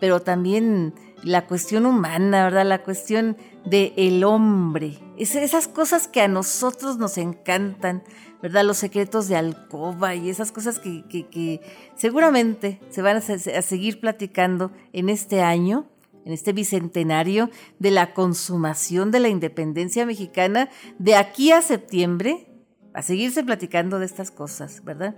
[0.00, 0.92] pero también
[1.24, 2.66] la cuestión humana, ¿verdad?
[2.66, 4.98] La cuestión del el hombre.
[5.16, 8.04] esas cosas que a nosotros nos encantan,
[8.42, 8.64] ¿verdad?
[8.64, 11.60] Los secretos de alcoba y esas cosas que,
[11.96, 15.88] seguramente se van a, a, seguir platicando en este año,
[16.26, 22.48] en este bicentenario de la consumación de la independencia mexicana, de aquí a septiembre,
[22.92, 25.16] a seguirse platicando de estas cosas, ¿verdad?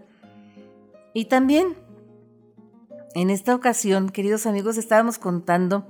[1.14, 1.76] Y también
[3.16, 5.88] en esta ocasión, queridos amigos, estábamos contando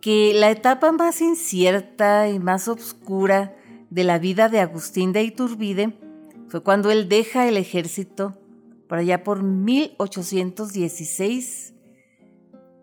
[0.00, 3.54] que la etapa más incierta y más oscura
[3.90, 5.92] de la vida de Agustín de Iturbide
[6.48, 8.38] fue cuando él deja el ejército
[8.88, 11.74] por allá por 1816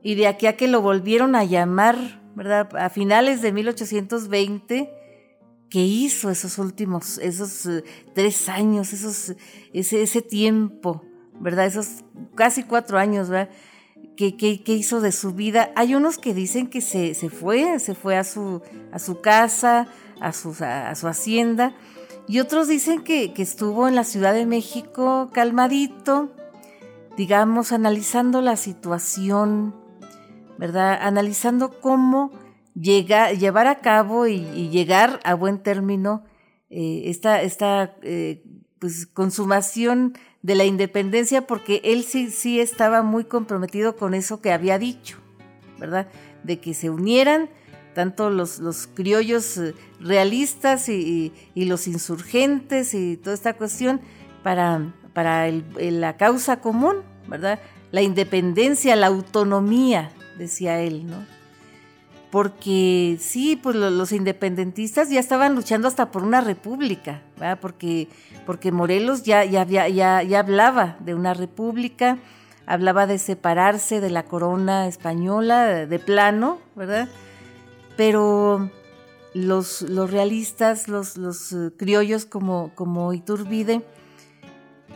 [0.04, 2.76] y de aquí a que lo volvieron a llamar, ¿verdad?
[2.76, 4.90] A finales de 1820,
[5.70, 9.36] ¿qué hizo esos últimos, esos eh, tres años, esos,
[9.74, 11.02] ese, ese tiempo?
[11.40, 11.66] ¿verdad?
[11.66, 12.04] Esos
[12.36, 13.50] casi cuatro años, ¿verdad?
[14.16, 15.72] ¿Qué, hizo de su vida?
[15.76, 19.88] Hay unos que dicen que se, fue, se fue a su, a su casa,
[20.22, 21.76] a su, a, su hacienda,
[22.28, 26.32] y otros dicen que, estuvo en la Ciudad de México calmadito,
[27.18, 29.76] digamos, analizando la situación,
[30.58, 30.98] ¿verdad?
[31.02, 32.32] Analizando cómo
[32.74, 36.24] llevar a cabo y, llegar a buen término
[36.70, 38.44] eh, esta, esta eh,
[38.80, 40.14] pues, consumación
[40.46, 45.18] de la independencia porque él sí, sí estaba muy comprometido con eso que había dicho,
[45.80, 46.08] ¿verdad?
[46.44, 47.50] De que se unieran
[47.96, 54.02] tanto los, los criollos eh, realistas y, los insurgentes y toda esta cuestión
[54.44, 57.60] para, para la causa común, ¿verdad?
[57.92, 61.26] La independencia, la autonomía, decía él, ¿no?
[62.36, 67.60] Porque sí, pues los independentistas ya estaban luchando hasta por una república, ¿verdad?
[67.62, 68.10] Porque,
[68.46, 69.62] porque Morelos ya, ya,
[70.38, 72.18] hablaba de una república,
[72.66, 77.08] hablaba de separarse de la corona española de plano, ¿verdad?
[77.96, 78.70] Pero
[79.34, 83.82] los, los realistas, los, los eh, criollos como, como Iturbide,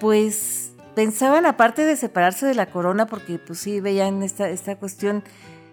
[0.01, 5.23] pues pensaban aparte de separarse de la corona, porque pues sí veían esta, esta cuestión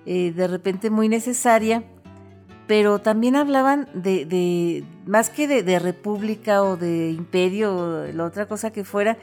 [0.07, 1.85] eh, de repente muy necesaria,
[2.67, 8.73] pero también hablaban de, más que de, república o de imperio o la otra cosa
[8.73, 9.19] que fuera,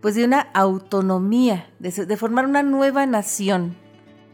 [0.00, 3.76] pues de una autonomía, de, de formar una nueva nación,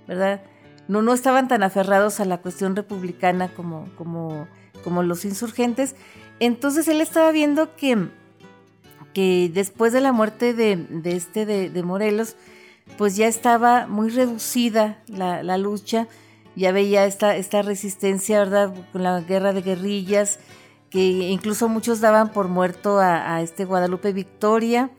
[0.07, 0.41] ¿verdad?
[0.89, 4.47] No, no estaban tan aferrados a la cuestión republicana como, como,
[4.85, 5.97] como los insurgentes.
[6.39, 8.09] Entonces él estaba viendo que,
[9.13, 12.37] que después de la muerte de, este de, Morelos,
[12.99, 16.07] pues ya estaba muy reducida la, la, lucha,
[16.55, 18.75] ya veía esta, esta resistencia, ¿verdad?
[18.93, 20.39] Con la guerra de guerrillas,
[20.91, 24.91] que incluso muchos daban por muerto a, este Guadalupe Victoria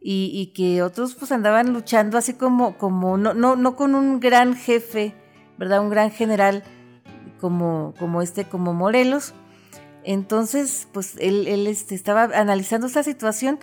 [0.00, 4.56] y, que otros pues andaban luchando así como, como no, no, no con un gran
[4.56, 5.14] jefe,
[5.58, 5.80] ¿verdad?
[5.80, 6.64] Un gran general
[7.40, 9.34] como, como este, como Morelos.
[10.04, 13.58] Entonces, pues él, él este, estaba analizando esta situación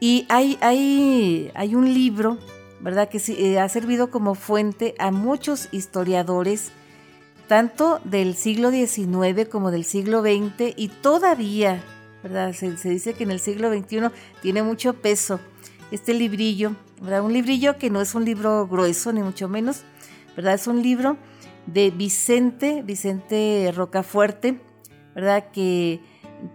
[0.00, 2.38] y hay, hay, hay un libro,
[2.80, 3.08] ¿verdad?
[3.08, 6.70] Que eh, ha servido como fuente a muchos historiadores,
[7.48, 11.82] tanto del siglo XIX como del siglo XX y todavía,
[12.22, 12.52] ¿verdad?
[12.52, 14.08] Se, se dice que en el siglo XXI
[14.42, 15.40] tiene mucho peso
[15.90, 17.22] este librillo, ¿verdad?
[17.22, 19.82] Un librillo que no es un libro grueso, ni mucho menos,
[20.36, 20.54] ¿verdad?
[20.54, 21.16] Es un libro
[21.66, 24.60] de Vicente, Vicente Rocafuerte,
[25.14, 25.50] ¿verdad?
[25.52, 26.00] Que,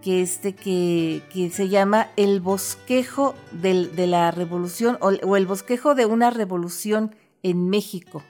[0.01, 6.05] que, este, que, que se llama El bosquejo de la revolución o, el bosquejo de
[6.05, 8.23] una revolución en México,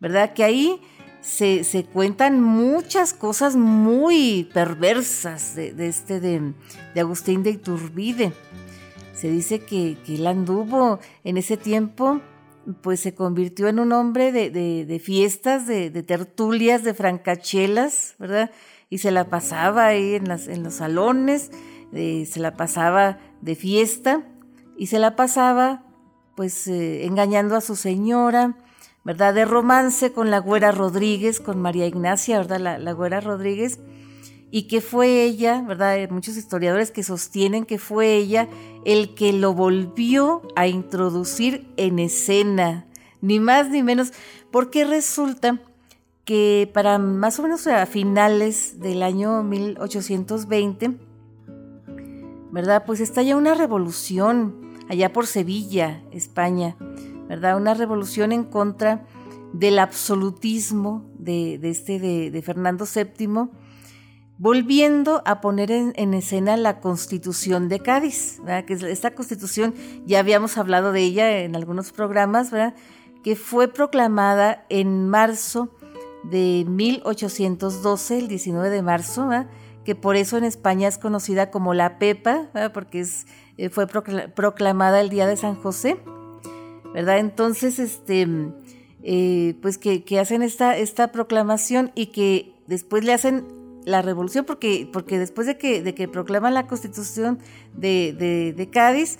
[0.00, 0.34] ¿verdad?
[0.34, 0.80] Que ahí
[1.20, 6.54] se, se, cuentan muchas cosas muy perversas de, este de,
[6.94, 8.32] de, Agustín de Iturbide,
[9.14, 12.20] se dice que, que él anduvo en ese tiempo,
[12.82, 18.50] pues se convirtió en un hombre de, fiestas, de, tertulias, de francachelas, ¿verdad?
[18.90, 21.50] Y se la pasaba ahí en, las, en los salones,
[21.92, 24.22] se la pasaba de fiesta
[24.76, 25.84] y se la pasaba
[26.34, 28.56] pues eh, engañando a su señora,
[29.04, 29.34] ¿verdad?
[29.34, 32.60] De romance con la güera Rodríguez, con María Ignacia, ¿verdad?
[32.60, 33.80] La, la güera Rodríguez
[34.50, 35.90] y que fue ella, ¿verdad?
[35.90, 38.48] Hay muchos historiadores que sostienen que fue ella
[38.84, 42.86] el que lo volvió a introducir en escena,
[43.20, 44.12] ni más ni menos,
[44.50, 45.60] porque resulta
[46.28, 50.98] que para más o menos a finales del año 1820,
[52.50, 52.84] ¿verdad?
[52.84, 56.76] Pues estalla una revolución allá por Sevilla, España,
[57.30, 57.56] ¿verdad?
[57.56, 59.06] Una revolución en contra
[59.54, 63.48] del absolutismo de, este de, Fernando VII
[64.36, 70.92] volviendo a poner en, escena la constitución de Cádiz, que esta constitución, ya habíamos hablado
[70.92, 72.50] de ella en algunos programas,
[73.24, 75.70] que fue proclamada en marzo
[76.24, 79.30] de 1812, el 19 de marzo,
[79.84, 83.26] que por eso en España es conocida como la Pepa, porque es,
[83.56, 85.98] eh, fue proclamada el día de San José,
[86.92, 87.18] ¿verdad?
[87.18, 88.26] Entonces, este,
[89.02, 93.46] eh, pues que, hacen esta, esta proclamación y que después le hacen
[93.84, 97.38] la revolución, porque, porque después de que, de que proclaman la constitución
[97.74, 99.18] de, de, Cádiz,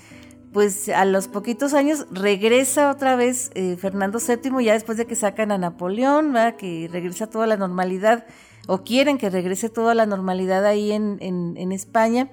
[0.52, 5.14] pues a los poquitos años regresa otra vez eh, Fernando VII, ya después de que
[5.14, 8.26] sacan a Napoleón, que regresa toda la normalidad,
[8.66, 12.30] o quieren que regrese toda la normalidad ahí en, en, España.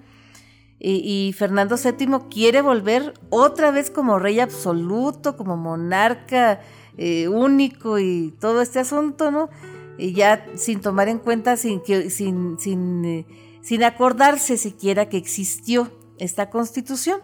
[0.80, 6.60] Y, Fernando VII quiere volver otra vez como rey absoluto, como monarca
[6.97, 9.49] eh, único y todo este asunto, ¿no?
[9.97, 13.25] y ya sin tomar en cuenta, sin, sin, sin, eh,
[13.62, 17.21] sin acordarse siquiera que existió esta constitución.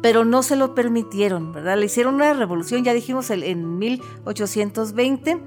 [0.00, 1.76] Pero no se lo permitieron, ¿verdad?
[1.76, 5.38] Le hicieron una revolución, ya dijimos en 1820,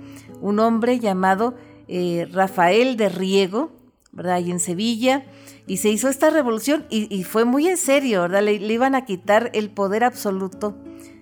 [0.42, 1.56] un hombre llamado
[1.88, 3.72] eh, Rafael de Riego,
[4.12, 4.40] ¿verdad?
[4.40, 5.26] Y en Sevilla,
[5.68, 8.44] y se hizo esta revolución y, fue muy en serio, ¿verdad?
[8.44, 10.78] Le, iban a quitar el poder absoluto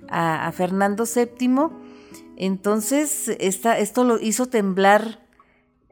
[0.09, 1.69] a, Fernando VII.
[2.35, 5.25] Entonces, esto lo hizo temblar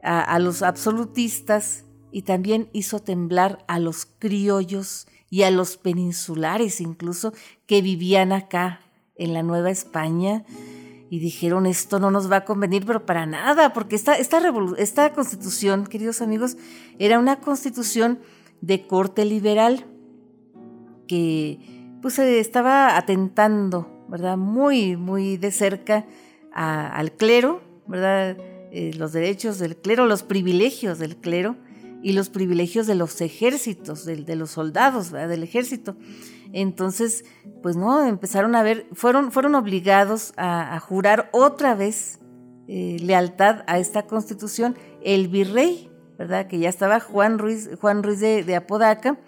[0.02, 7.32] a, los absolutistas y también hizo temblar a los criollos y a los peninsulares incluso
[7.64, 8.80] que vivían acá
[9.16, 10.44] en la Nueva España
[11.08, 14.42] y dijeron esto no nos va a convenir pero para nada porque esta, esta,
[14.76, 16.58] esta constitución queridos amigos
[16.98, 18.18] era una constitución
[18.60, 19.86] de corte liberal
[21.08, 26.04] que pues estaba atentando verdad muy muy de cerca
[26.52, 28.36] al clero verdad
[28.70, 31.56] eh, los derechos del clero, los privilegios del clero
[32.02, 35.96] y los privilegios de los ejércitos, de, los soldados, del ejército.
[36.52, 37.24] Entonces,
[37.62, 42.18] pues no, empezaron a ver, fueron, fueron obligados a, jurar otra vez
[42.68, 46.48] eh, lealtad a esta constitución el virrey, ¿verdad?
[46.48, 49.18] Que ya estaba Juan Ruiz, Juan Ruiz de, Apodaca.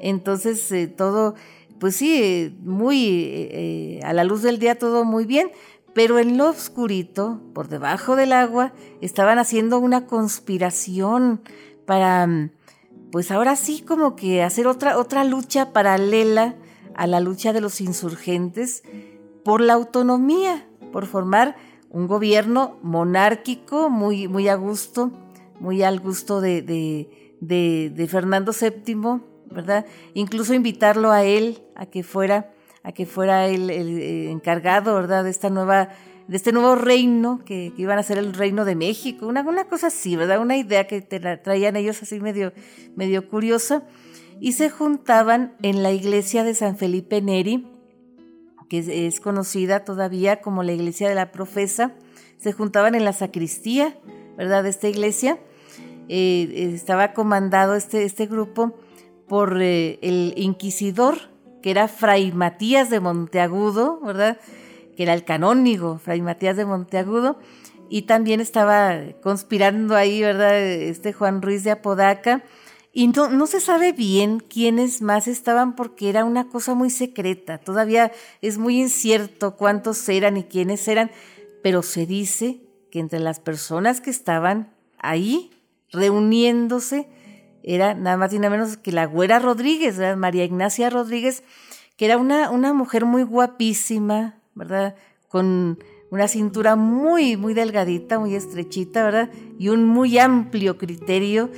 [0.00, 1.36] Entonces, eh, todo,
[1.78, 5.50] pues sí, muy a la luz del día, todo muy bien,
[5.94, 11.40] pero en lo oscurito, por debajo del agua, estaban haciendo una conspiración
[11.88, 12.28] para,
[13.10, 16.54] pues ahora sí, como que hacer otra, otra lucha paralela
[16.94, 18.82] a la lucha de los insurgentes
[19.42, 21.56] por la autonomía, por formar
[21.88, 25.12] un gobierno monárquico muy, muy a gusto,
[25.60, 26.60] muy al gusto de,
[27.40, 29.86] de, Fernando VII, ¿verdad?
[30.12, 35.24] Incluso invitarlo a él a que fuera, a que fuera el, eh, encargado, ¿verdad?
[35.24, 35.88] De esta nueva,
[36.28, 39.86] de este nuevo reino que, iban a ser el reino de México, una, una cosa
[39.86, 40.40] así, ¿verdad?
[40.40, 42.52] Una idea que traían ellos así medio,
[42.94, 43.84] medio curiosa.
[44.38, 47.66] Y se juntaban en la iglesia de San Felipe Neri,
[48.68, 51.94] que es, conocida todavía como la iglesia de la profesa,
[52.36, 53.98] se juntaban en la sacristía,
[54.36, 54.62] ¿verdad?
[54.62, 55.38] De esta iglesia.
[56.10, 58.76] Eh, estaba comandado este, este grupo
[59.26, 61.16] por eh, el inquisidor,
[61.62, 64.38] que era Fray Matías de Monteagudo, ¿verdad?
[64.98, 67.38] Que era el canónigo, Fray Matías de Monteagudo.
[67.88, 70.58] Y también estaba conspirando ahí, ¿verdad?
[70.58, 72.42] Este Juan Ruiz de Apodaca
[72.92, 77.58] y no, se sabe bien quiénes más estaban porque era una cosa muy secreta.
[77.58, 78.10] Todavía
[78.42, 81.12] es muy incierto cuántos eran y quiénes eran,
[81.62, 85.52] pero se dice que entre las personas que estaban ahí
[85.92, 87.08] reuniéndose
[87.62, 91.44] era nada más y nada menos que la güera Rodríguez, María Ignacia Rodríguez,
[91.96, 94.96] que era una, una mujer muy guapísima, ¿verdad?
[95.28, 95.78] Con
[96.10, 99.30] una cintura muy, muy delgadita, muy estrechita, ¿verdad?
[99.58, 101.50] Y un muy amplio criterio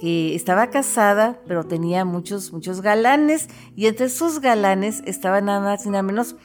[0.00, 5.86] que estaba casada, pero tenía muchos, muchos galanes, y entre sus galanes estaba nada más
[5.86, 6.36] y nada menos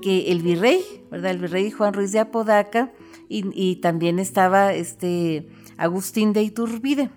[0.00, 1.30] que el virrey, ¿verdad?
[1.30, 2.92] El virrey Juan Ruiz de Apodaca,
[3.26, 7.10] y, también estaba este Agustín de Iturbide,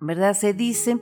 [0.00, 0.36] ¿verdad?
[0.36, 0.98] Se dice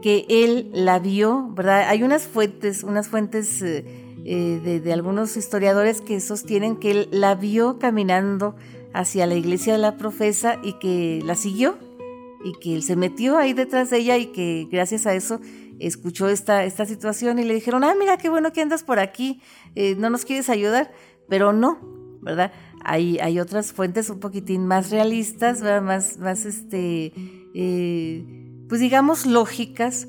[0.00, 1.88] que él la vio, ¿verdad?
[1.88, 7.34] Hay unas fuentes, unas fuentes eh, eh, de, algunos historiadores que sostienen que él la
[7.34, 8.54] vio caminando
[8.94, 11.76] hacia la iglesia de la profesa y que la siguió,
[12.44, 15.40] y que él se metió ahí detrás de ella y que gracias a eso
[15.78, 19.40] escuchó esta, esta situación y le dijeron, ah, mira qué bueno que andas por aquí,
[19.74, 20.92] eh, no nos quieres ayudar,
[21.28, 21.78] pero no,
[22.20, 22.52] ¿verdad?
[22.84, 25.82] Hay, hay otras fuentes un poquitín más realistas, ¿verdad?
[25.82, 27.12] Más, más este,
[27.54, 28.24] eh,
[28.68, 30.08] pues digamos lógicas,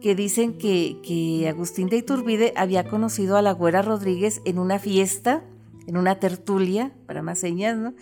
[0.00, 4.78] que dicen que, que Agustín de Iturbide había conocido a la güera Rodríguez en una
[4.78, 5.44] fiesta,
[5.86, 7.94] en una tertulia, para más señas, ¿no?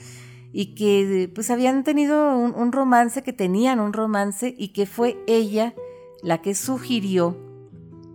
[0.53, 5.75] y que pues habían tenido un, romance, que tenían un romance y que fue ella
[6.23, 7.37] la que sugirió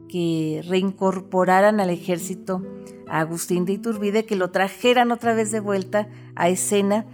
[0.10, 2.64] que reincorporaran al ejército
[3.08, 7.06] a Agustín de Iturbide, que lo trajeran otra vez de vuelta a escena,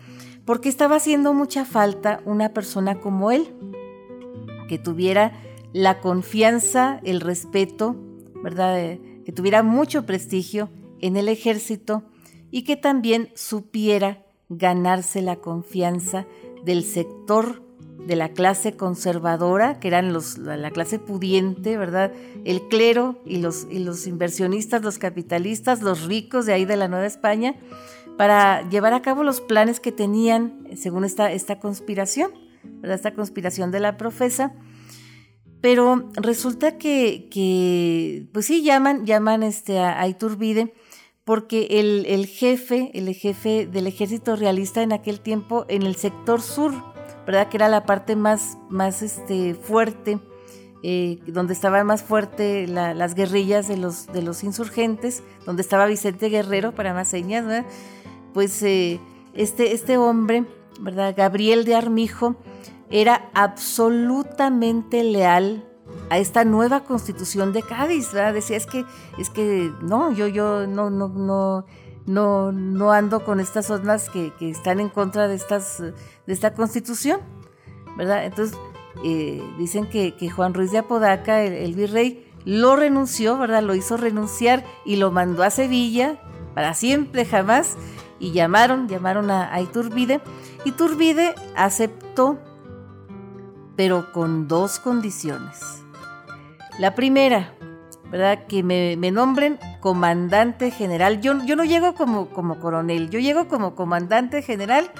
[0.46, 3.54] porque estaba haciendo mucha falta una persona como él,
[4.68, 5.34] que tuviera
[5.74, 7.96] la confianza, el respeto,
[8.44, 8.98] ¿verdad?
[9.26, 10.70] Que tuviera mucho prestigio
[11.02, 12.04] en el ejército
[12.52, 16.26] y que también supiera ganarse la confianza
[16.64, 17.62] del sector
[18.06, 22.12] de la clase conservadora, que eran los, la, clase pudiente, ¿verdad?
[22.44, 26.88] El clero y los, y los inversionistas, los capitalistas, los ricos de ahí de la
[26.88, 27.56] Nueva España,
[28.18, 32.32] para llevar a cabo los planes que tenían según esta, esta conspiración,
[32.64, 32.96] ¿verdad?
[32.96, 34.54] Esta conspiración de la profesa.
[35.62, 40.74] Pero resulta que, pues sí, llaman, llaman este, a, Iturbide
[41.26, 46.74] porque el, jefe, el jefe del ejército realista en aquel tiempo en el sector sur,
[47.28, 47.50] ¿verdad?
[47.50, 48.58] Que era la parte más,
[49.02, 50.20] este, fuerte,
[50.82, 56.30] eh, donde estaban más fuerte las guerrillas de los, de los insurgentes, donde estaba Vicente
[56.30, 57.66] Guerrero, para más señas, ¿verdad?
[58.34, 59.00] Pues eh,
[59.34, 60.46] este, este hombre,
[60.80, 61.14] ¿verdad?
[61.16, 62.38] Gabriel de Armijo,
[62.90, 65.66] era absolutamente leal
[66.10, 68.34] a esta nueva constitución de Cádiz, ¿verdad?
[68.34, 68.86] Decía, es que,
[69.18, 71.66] es que no, yo, yo no, no, no,
[72.06, 75.94] no, no ando con estas ondas que, están en contra de, estas, de
[76.34, 77.22] esta constitución,
[77.98, 78.26] ¿verdad?
[78.26, 78.58] Entonces,
[79.04, 83.62] eh, dicen que, Juan Ruiz de Apodaca, el, virrey, lo renunció, ¿verdad?
[83.62, 86.20] Lo hizo renunciar y lo mandó a Sevilla
[86.56, 87.78] para siempre, jamás,
[88.20, 90.22] y llamaron, llamaron a, a Iturbide.
[90.66, 92.40] Iturbide aceptó,
[93.80, 95.86] pero con dos condiciones.
[96.80, 97.54] La primera,
[98.12, 98.46] ¿verdad?
[98.46, 101.22] Que me, nombren comandante general.
[101.22, 104.92] Yo, yo no llego como, como coronel, yo llego como comandante general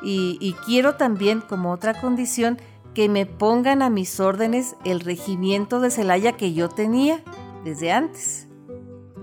[0.00, 2.60] y, quiero también como otra condición
[2.94, 7.24] que me pongan a mis órdenes el regimiento de Celaya que yo tenía
[7.64, 8.46] desde antes.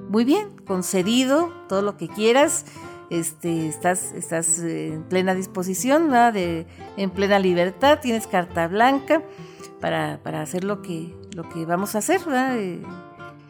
[0.09, 2.65] Muy bien, concedido todo lo que quieras.
[3.09, 6.65] Este, estás, estás en plena disposición, De,
[6.97, 9.21] en plena libertad, tienes carta blanca
[9.79, 12.57] para, para hacer lo que, lo que vamos a hacer, ¿verdad?
[12.57, 12.81] Eh,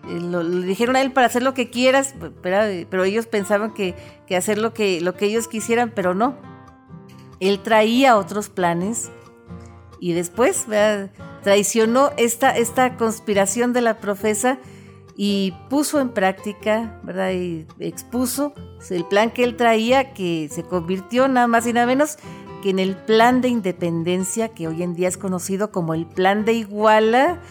[0.10, 3.96] eh, le dijeron a él para hacer lo que quieras, pero, ellos pensaban que,
[4.36, 6.36] hacer lo que, lo que ellos quisieran, pero no.
[7.40, 9.10] Él traía otros planes
[10.00, 10.66] y después
[11.44, 14.60] traicionó esta, esta conspiración de la profesa
[15.18, 17.32] y puso en práctica, ¿verdad?
[17.32, 18.54] Y expuso
[18.92, 22.18] el plan que él traía, que se convirtió nada más y nada menos
[22.62, 26.46] que en el plan de independencia, que hoy en día es conocido como el plan
[26.46, 27.42] de Iguala,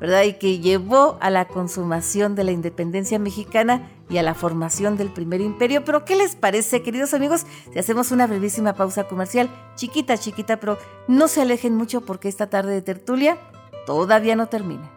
[0.00, 0.22] ¿verdad?
[0.22, 5.08] Y que llevó a la consumación de la independencia mexicana y a la formación del
[5.08, 5.84] primer imperio.
[5.84, 7.46] Pero, ¿qué les parece, queridos amigos?
[7.72, 12.48] Si hacemos una brevísima pausa comercial, chiquita, chiquita, pero no se alejen mucho porque esta
[12.48, 13.38] tarde de tertulia
[13.86, 14.95] todavía no termina.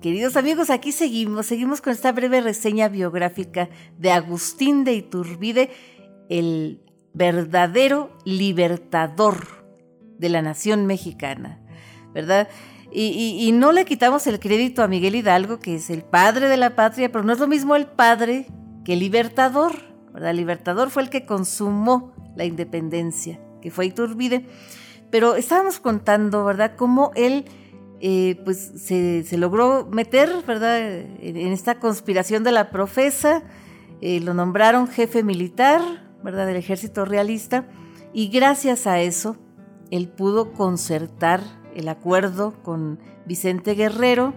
[0.00, 5.70] Queridos amigos, aquí seguimos, seguimos con esta breve reseña biográfica de Agustín de Iturbide,
[6.28, 6.80] el
[7.12, 9.64] verdadero libertador
[10.18, 11.60] de la nación mexicana,
[12.14, 12.48] ¿verdad?
[12.92, 16.74] Y, no le quitamos el crédito a Miguel Hidalgo, que es el padre de la
[16.74, 18.46] patria, pero no es lo mismo el padre
[18.84, 19.72] que el libertador,
[20.12, 20.30] ¿verdad?
[20.30, 24.44] El libertador fue el que consumó la independencia, que fue Iturbide.
[25.10, 27.44] Pero estábamos contando, ¿verdad?, cómo él
[28.00, 33.42] eh, pues se, logró meter, ¿verdad?, en esta conspiración de la profesa,
[34.00, 35.80] eh, lo nombraron jefe militar,
[36.24, 37.68] ¿verdad?, del ejército realista,
[38.14, 39.36] y gracias a eso,
[39.90, 41.42] él pudo concertar
[41.74, 44.32] el acuerdo con Vicente Guerrero,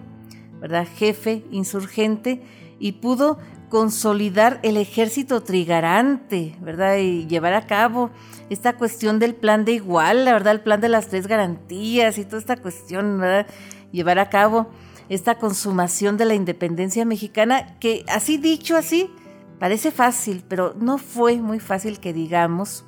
[0.59, 2.43] ¿verdad?, jefe insurgente,
[2.80, 3.39] y pudo
[3.74, 6.97] consolidar el ejército trigarante, ¿verdad?
[6.97, 8.11] Y llevar a cabo
[8.51, 12.24] esta cuestión del plan de igual, la verdad, el plan de las tres garantías y
[12.24, 13.47] toda esta cuestión, ¿verdad?
[13.91, 14.67] Llevar a cabo
[15.09, 19.09] esta consumación de la independencia mexicana, que así dicho así,
[19.57, 22.86] parece fácil, pero no fue muy fácil que digamos,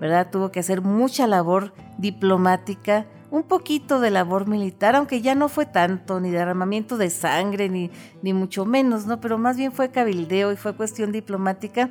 [0.00, 0.30] ¿verdad?
[0.30, 5.66] Tuvo que hacer mucha labor diplomática, un poquito de labor militar, aunque ya no fue
[5.66, 7.90] tanto, ni derramamiento de sangre, ni,
[8.22, 9.20] ni mucho menos, ¿no?
[9.20, 11.90] Pero más bien fue cabildeo y fue cuestión diplomática.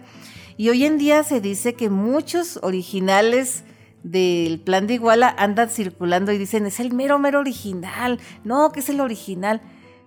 [0.56, 3.66] Y hoy en día se dice que muchos originales
[4.04, 8.22] del plan de Iguala andan circulando y dicen, es el mero, mero original.
[8.46, 9.60] No, que es el original.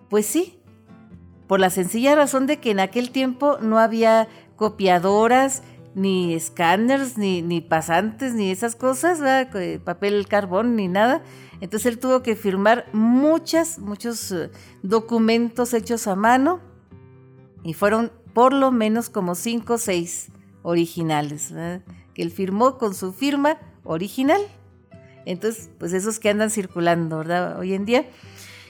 [0.08, 0.58] Pues sí,
[1.46, 4.26] por la sencilla razón de que en aquel tiempo no había
[4.56, 5.62] copiadoras,
[5.96, 9.18] ni escáneres, ni, ni pasantes, ni esas cosas,
[9.82, 11.22] papel carbón, ni nada.
[11.62, 14.50] Entonces él tuvo que firmar muchas, muchos eh,
[14.82, 16.60] documentos hechos a mano
[17.64, 20.28] y fueron por lo menos como cinco o seis
[20.62, 21.54] originales,
[22.12, 24.42] que él firmó con su firma original.
[25.24, 27.58] Entonces, pues esos que andan circulando, ¿verdad?
[27.58, 28.04] Hoy en día.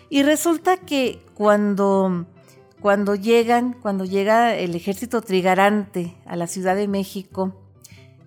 [0.09, 2.27] Y resulta que cuando
[2.81, 7.55] cuando llegan, cuando llega el ejército trigarante a la Ciudad de México,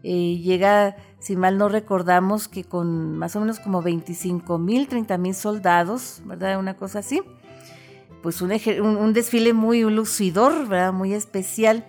[0.04, 5.18] eh, llega, si mal no recordamos, que con más o menos como 25 mil, 30
[5.18, 6.60] mil soldados, ¿verdad?
[6.60, 7.22] Una cosa así.
[8.24, 10.94] Pues un, un, desfile muy lucidor, ¿verdad?
[10.94, 11.86] Muy especial.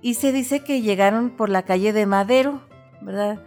[0.00, 2.62] Y se dice que llegaron por la calle de Madero,
[3.02, 3.42] ¿verdad?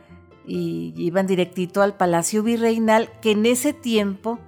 [0.45, 4.39] Y iban directito al Palacio Virreinal, que en ese tiempo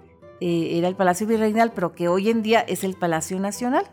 [0.42, 3.86] eh, era el Palacio Virreinal, pero que hoy en día es el Palacio Nacional.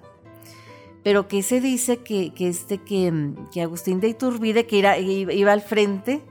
[1.02, 6.22] Pero que se dice que, este, que, Agustín de Iturbide, que iba, al frente,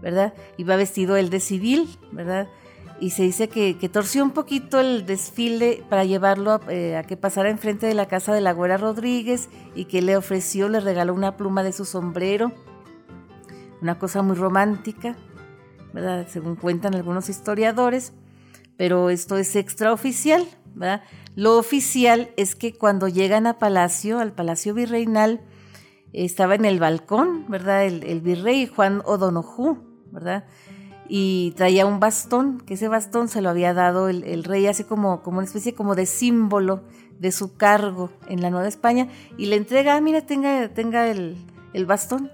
[0.00, 0.32] ¿verdad?
[0.56, 2.48] Iba vestido él de civil, ¿verdad?
[3.00, 7.16] Y se dice que, torció un poquito el desfile para llevarlo a, eh, a, que
[7.16, 11.12] pasara enfrente de la casa de la Güera Rodríguez y que le ofreció, le regaló
[11.12, 12.52] una pluma de su sombrero,
[13.82, 15.16] una cosa muy romántica,
[15.92, 16.26] ¿verdad?
[16.30, 18.14] Según cuentan algunos historiadores
[18.76, 21.02] pero esto es extraoficial, ¿verdad?
[21.36, 25.40] Lo oficial es que cuando llegan a Palacio, al Palacio Virreinal,
[26.12, 27.84] estaba en el balcón, ¿verdad?
[27.84, 29.78] El, virrey Juan O'Donoghue,
[30.12, 30.44] ¿verdad?
[31.08, 35.22] Y traía un bastón, que ese bastón se lo había dado el, rey así como,
[35.22, 36.82] como una especie como de símbolo
[37.18, 41.36] de su cargo en la Nueva España, y le entrega, ah, mira, tenga, tenga el,
[41.72, 42.30] el bastón,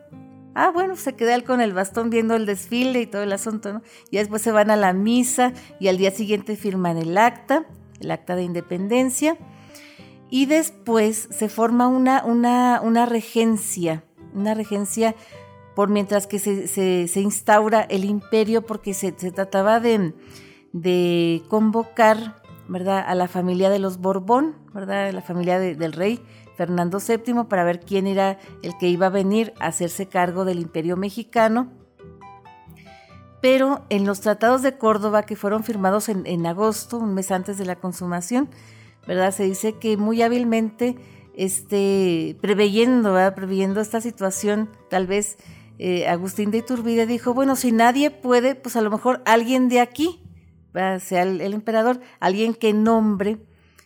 [0.54, 3.72] Ah, bueno, se queda él con el bastón viendo el desfile y todo el asunto,
[3.72, 3.82] ¿no?
[4.10, 7.66] Y después se van a la misa y al día siguiente firman el acta,
[8.00, 9.36] el acta de independencia.
[10.28, 15.14] Y después se forma una, una, una regencia, una regencia
[15.74, 20.14] por mientras que se, se, instaura el imperio, porque se, trataba de,
[20.72, 26.20] de, convocar, ¿verdad?, a la familia de los Borbón, ¿verdad?, la familia del rey
[26.60, 30.58] Fernando VII para ver quién era el que iba a venir a hacerse cargo del
[30.58, 31.72] imperio mexicano.
[33.40, 37.64] Pero en los tratados de Córdoba que fueron firmados en, agosto, un mes antes de
[37.64, 38.50] la consumación,
[39.06, 39.32] ¿verdad?
[39.32, 40.96] Se dice que muy hábilmente
[41.34, 45.38] este, preveyendo, preveyendo esta situación, tal vez
[45.78, 49.80] eh, Agustín de Iturbide dijo, bueno, si nadie puede, pues a lo mejor alguien de
[49.80, 50.22] aquí,
[50.74, 53.38] sea el, emperador, alguien que nombre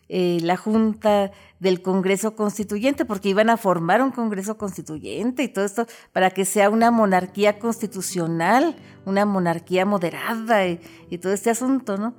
[0.09, 5.65] eh, la Junta del Congreso Constituyente, porque iban a formar un Congreso Constituyente y todo
[5.65, 8.77] esto para que sea una monarquía constitucional,
[9.07, 10.79] una monarquía moderada y,
[11.19, 12.15] todo este asunto, ¿no?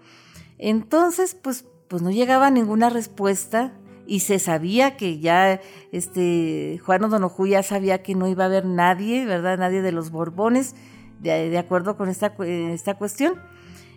[0.57, 3.73] Entonces, pues, pues no llegaba ninguna respuesta
[4.07, 5.61] y se sabía que ya
[5.91, 9.59] este Juan O'Donoghue ya sabía que no iba a haber nadie, ¿verdad?
[9.59, 10.75] Nadie de los Borbones,
[11.19, 13.35] de, acuerdo con esta, esta cuestión.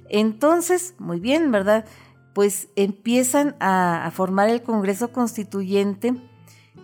[0.09, 1.85] Entonces, muy bien, ¿verdad?
[2.39, 6.15] Pues empiezan a, formar el Congreso Constituyente,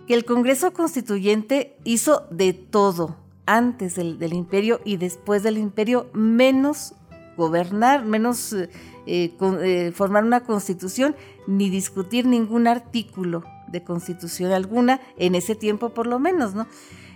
[0.09, 3.15] que el Congreso Constituyente hizo de todo
[3.47, 6.95] antes del, imperio y después del imperio, menos
[7.37, 8.69] gobernar, menos eh,
[9.07, 11.15] eh, formar una constitución
[11.47, 16.67] ni discutir ningún artículo de constitución alguna, en ese tiempo por lo menos, ¿no?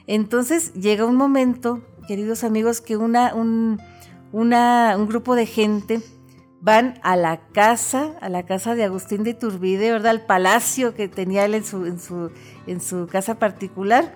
[0.07, 3.81] Entonces llega un momento, queridos amigos, que una, un,
[4.33, 6.01] un grupo de gente
[6.61, 10.11] van a la casa, a la casa de Agustín de Iturbide, ¿verdad?
[10.11, 12.31] Al palacio que tenía él en su, en su,
[12.67, 14.15] en su casa particular,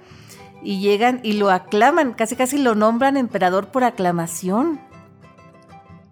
[0.63, 4.81] y llegan y lo aclaman, casi casi lo nombran emperador por aclamación.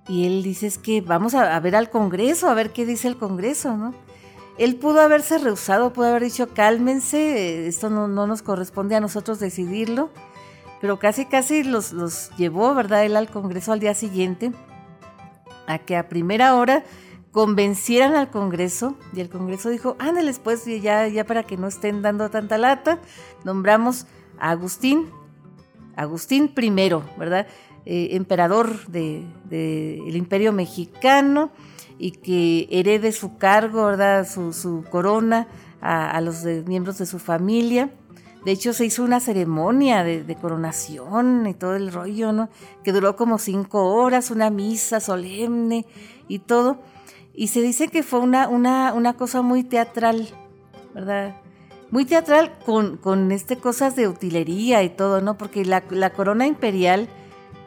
[0.09, 3.17] Y él dice es que vamos a, ver al Congreso, a ver qué dice el
[3.17, 3.95] Congreso, ¿no?
[4.59, 10.11] Él pudo haberse rehusado, pudo haber dicho cálmense, esto no, nos corresponde a nosotros decidirlo,
[10.81, 13.05] pero casi casi los, los llevó, ¿verdad?
[13.05, 14.53] Él al Congreso al día siguiente,
[15.71, 16.85] a que a primera hora
[17.33, 22.03] convencieran al Congreso y el Congreso dijo, ándeles pues, ya, ya para que no estén
[22.03, 22.99] dando tanta lata,
[23.45, 24.07] nombramos
[24.39, 25.09] a Agustín,
[25.95, 27.47] Agustín primero, ¿verdad?
[27.87, 31.51] Eh, emperador del de, imperio mexicano
[31.99, 34.27] y que herede su cargo, ¿verdad?
[34.27, 35.47] Su, corona
[35.81, 37.91] a, los miembros de su familia.
[38.45, 42.49] De hecho, se hizo una ceremonia de, coronación y todo el rollo, ¿no?
[42.83, 45.85] Que duró como cinco horas, una misa solemne
[46.27, 46.79] y todo.
[47.35, 50.29] Y se dice que fue una, una, una cosa muy teatral,
[50.95, 51.37] ¿verdad?
[51.91, 55.37] Muy teatral con, con este, cosas de utilería y todo, ¿no?
[55.37, 57.09] Porque la, la corona imperial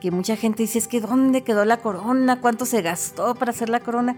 [0.02, 2.42] que mucha gente dice, es que ¿dónde quedó la corona?
[2.42, 4.18] ¿Cuánto se gastó para hacer la corona?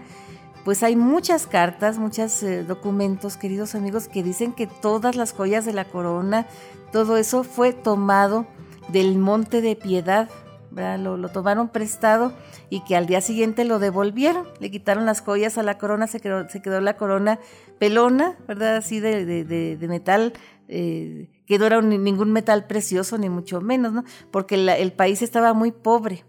[0.66, 5.64] Pues hay muchas cartas, muchos eh, documentos, queridos amigos, que dicen que todas las joyas
[5.64, 6.48] de la corona,
[6.90, 8.48] todo eso fue tomado
[8.88, 10.28] del Monte de Piedad,
[10.72, 12.32] lo, lo, tomaron prestado
[12.68, 16.18] y que al día siguiente lo devolvieron, le quitaron las joyas a la corona, se
[16.18, 17.38] quedó, se quedó la corona
[17.78, 18.74] pelona, ¿verdad?
[18.74, 20.32] Así de, de, metal,
[20.66, 24.02] eh, que no era ningún metal precioso, ni mucho menos, ¿no?
[24.32, 26.24] Porque el país estaba muy pobre.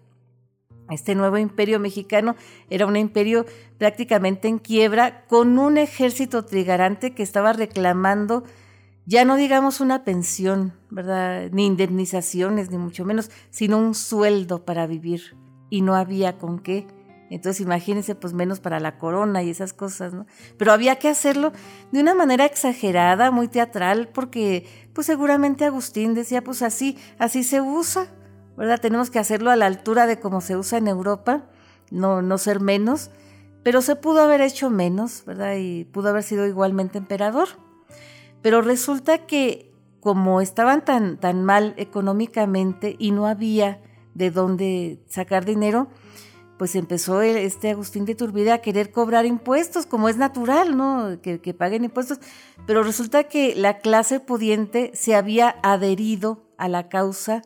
[0.89, 2.35] Este nuevo imperio mexicano
[2.69, 3.45] era un imperio
[3.77, 8.43] prácticamente en quiebra, con un ejército trigarante que estaba reclamando
[9.07, 11.49] ya no digamos una pensión, ¿verdad?
[11.53, 15.37] Ni indemnizaciones, ni mucho menos, sino un sueldo para vivir.
[15.69, 16.87] Y no había con qué.
[17.29, 20.25] Entonces imagínense, pues menos para la corona y esas cosas, ¿no?
[20.57, 21.53] Pero había que hacerlo
[21.93, 27.61] de una manera exagerada, muy teatral, porque pues seguramente Agustín decía, pues así, así se
[27.61, 28.07] usa,
[28.57, 28.81] ¿verdad?
[28.81, 31.45] Tenemos que hacerlo a la altura de como se usa en Europa,
[31.91, 33.11] no, no ser menos,
[33.63, 35.55] pero se pudo haber hecho menos, ¿verdad?
[35.57, 37.47] Y pudo haber sido igualmente emperador.
[38.41, 43.81] Pero resulta que como estaban tan, tan mal económicamente y no había
[44.13, 45.87] de dónde sacar dinero,
[46.57, 51.19] pues empezó este Agustín de Turbide a querer cobrar impuestos, como es natural, ¿no?
[51.21, 52.19] Que, paguen impuestos.
[52.65, 57.43] Pero resulta que la clase pudiente se había adherido a la causa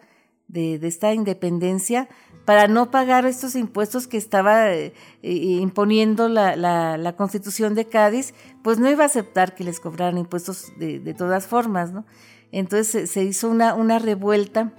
[0.51, 2.09] de, esta independencia
[2.45, 8.33] para no pagar estos impuestos que estaba eh, eh, imponiendo la, constitución de Cádiz,
[8.63, 12.05] pues no iba a aceptar que les cobraran impuestos de, todas formas, ¿no?
[12.51, 14.73] Entonces se, hizo una, una revuelta,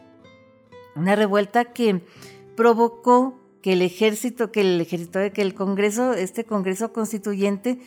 [0.94, 2.04] una revuelta que
[2.56, 7.78] provocó que el ejército, que el ejército, que el Congreso, este Congreso Constituyente,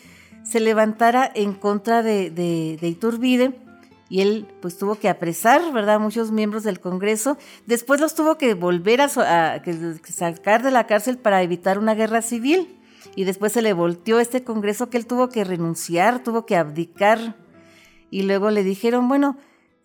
[0.44, 3.60] se levantara en contra de, de, Iturbide
[4.08, 7.38] y él pues tuvo que apresar, ¿verdad?, muchos miembros del Congreso.
[7.66, 12.80] Después los tuvo que volver a, sacar de la cárcel para evitar una guerra civil.
[13.16, 17.36] Y después se le volteó este Congreso que él tuvo que renunciar, tuvo que abdicar.
[18.12, 19.38] Y luego le dijeron, bueno,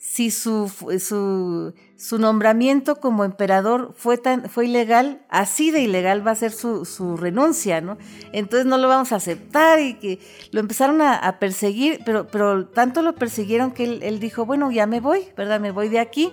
[0.02, 6.30] si su, su, su, nombramiento como emperador fue, tan, fue ilegal, así de ilegal va
[6.30, 7.98] a ser su, su, renuncia, ¿no?
[8.32, 10.18] Entonces no lo vamos a aceptar y que
[10.52, 14.86] lo empezaron a, perseguir, pero, pero tanto lo persiguieron que él, él, dijo, bueno, ya
[14.86, 15.60] me voy, ¿verdad?
[15.60, 16.32] Me voy de aquí,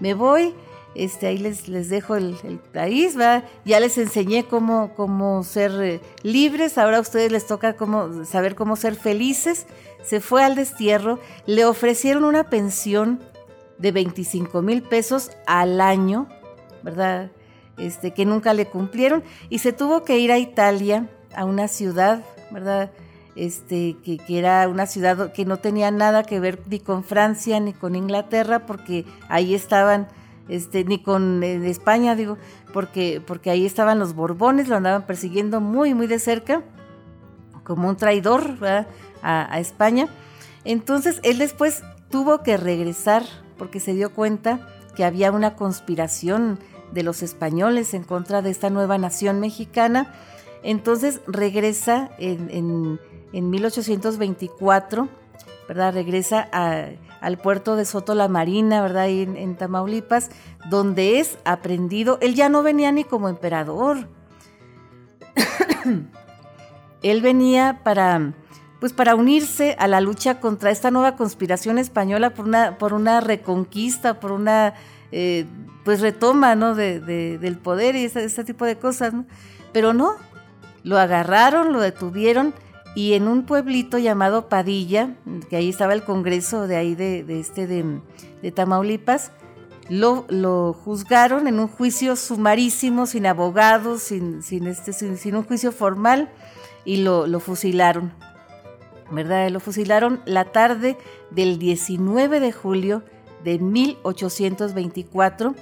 [0.00, 0.54] me voy
[0.94, 2.34] Este, ahí les, les dejo el,
[2.72, 3.44] país, ¿va?
[3.66, 7.76] ya les enseñé cómo, cómo ser eh, libres, ahora a ustedes les toca
[8.24, 9.66] saber cómo ser felices.
[10.06, 13.20] Se fue al destierro, le ofrecieron una pensión
[13.78, 16.28] de 25 mil pesos al año,
[16.82, 17.30] ¿verdad?
[17.76, 22.24] Este, que nunca le cumplieron, y se tuvo que ir a Italia, a una ciudad,
[22.50, 22.90] ¿verdad?
[23.34, 27.60] Este, que, que, era una ciudad que no tenía nada que ver ni con Francia
[27.60, 30.08] ni con Inglaterra, porque ahí estaban
[30.48, 32.38] este, ni con España, digo,
[32.72, 36.62] porque, porque ahí estaban los Borbones, lo andaban persiguiendo muy, muy de cerca,
[37.64, 38.56] como un traidor
[39.26, 40.08] a, España.
[40.64, 43.24] Entonces él después tuvo que regresar
[43.58, 46.58] porque se dio cuenta que había una conspiración
[46.92, 50.14] de los españoles en contra de esta nueva nación mexicana.
[50.62, 53.00] Entonces regresa en, en,
[53.32, 55.08] en 1824,
[55.68, 55.94] ¿verdad?
[55.94, 56.48] Regresa
[57.20, 59.02] al puerto de Soto la Marina, ¿verdad?
[59.02, 60.30] Ahí en, Tamaulipas,
[60.70, 62.18] donde es aprendido.
[62.20, 64.08] Él ya no venía ni como emperador.
[67.02, 68.32] Él venía para,
[68.80, 73.20] pues para unirse a la lucha contra esta nueva conspiración española por una, por una
[73.20, 74.74] reconquista, por una
[75.12, 75.46] eh,
[75.84, 76.74] pues retoma ¿no?
[76.74, 79.14] de, del poder y ese, tipo de cosas.
[79.72, 80.16] Pero no,
[80.82, 82.54] lo agarraron, lo detuvieron
[82.96, 85.10] y en un pueblito llamado Padilla,
[85.50, 89.32] que ahí estaba el congreso de ahí de, este de, Tamaulipas,
[89.90, 95.72] lo, lo, juzgaron en un juicio sumarísimo, sin abogados, sin, sin, este, sin, un juicio
[95.72, 96.30] formal,
[96.86, 98.12] y lo, lo, fusilaron.
[99.10, 99.50] ¿Verdad?
[99.50, 100.96] Lo fusilaron la tarde
[101.30, 103.02] del 19 de julio
[103.44, 105.54] de 1824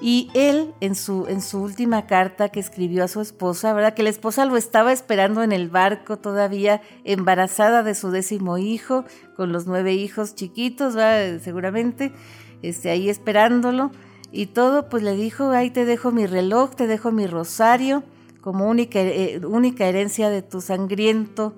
[0.00, 3.94] y él, en su, en su última carta que escribió a su esposa, ¿verdad?
[3.94, 9.04] Que la esposa lo estaba esperando en el barco todavía, embarazada de su décimo hijo,
[9.36, 11.40] con los nueve hijos chiquitos, ¿verdad?
[11.42, 12.12] Seguramente,
[12.60, 13.90] este, ahí esperándolo.
[14.32, 18.02] Y todo, pues le dijo, ahí te dejo mi reloj, te dejo mi rosario,
[18.42, 21.54] como única, eh, única herencia de tu sangriento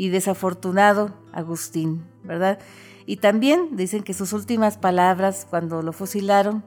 [0.00, 2.58] y desafortunado Agustín, ¿verdad?
[3.04, 6.64] Y también dicen que sus últimas palabras cuando lo fusilaron,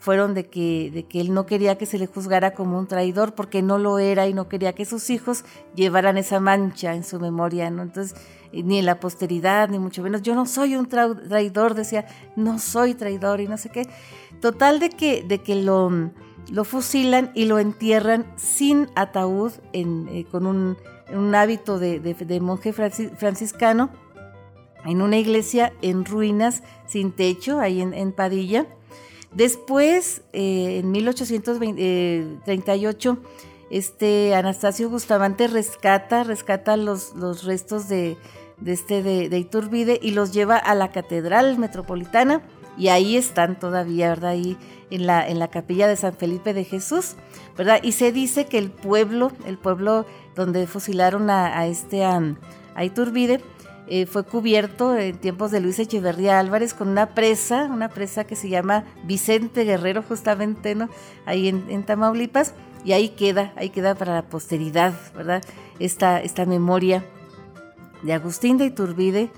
[0.00, 3.36] fueron de que, de que él no quería que se le juzgara como un traidor
[3.36, 5.44] porque no lo era y no quería que sus hijos
[5.76, 7.82] llevaran esa mancha en su memoria, ¿no?
[7.82, 8.20] Entonces,
[8.52, 12.94] ni en la posteridad, ni mucho menos, yo no soy un traidor, decía, no soy
[12.94, 13.88] traidor y no sé qué.
[14.40, 15.88] Total de que, de que lo,
[16.50, 20.76] lo fusilan y lo entierran sin ataúd, eh, con un,
[21.14, 23.90] un, hábito de, de, monje franciscano,
[24.84, 28.66] en una iglesia en ruinas, sin techo, ahí en, en Padilla.
[29.34, 33.16] Después, eh, en 1838, eh,
[33.70, 38.18] este Anastasio Bustamante rescata, rescata los, los restos de,
[38.66, 42.42] este, de, Iturbide y los lleva a la Catedral Metropolitana
[42.76, 44.30] y ahí están todavía, ¿verdad?
[44.30, 44.56] Ahí
[44.90, 47.16] en la, en la capilla de San Felipe de Jesús,
[47.56, 47.80] ¿verdad?
[47.82, 53.40] Y se dice que el pueblo, el pueblo donde fusilaron a, este, a Iturbide,
[53.88, 58.36] eh, fue cubierto en tiempos de Luis Echeverría Álvarez con una presa, una presa que
[58.36, 60.88] se llama Vicente Guerrero justamente, ¿no?
[61.26, 62.54] Ahí en, Tamaulipas,
[62.84, 65.42] y ahí queda, ahí queda para la posteridad, ¿verdad?
[65.78, 67.04] Esta, esta memoria
[68.02, 69.30] de Agustín de Iturbide,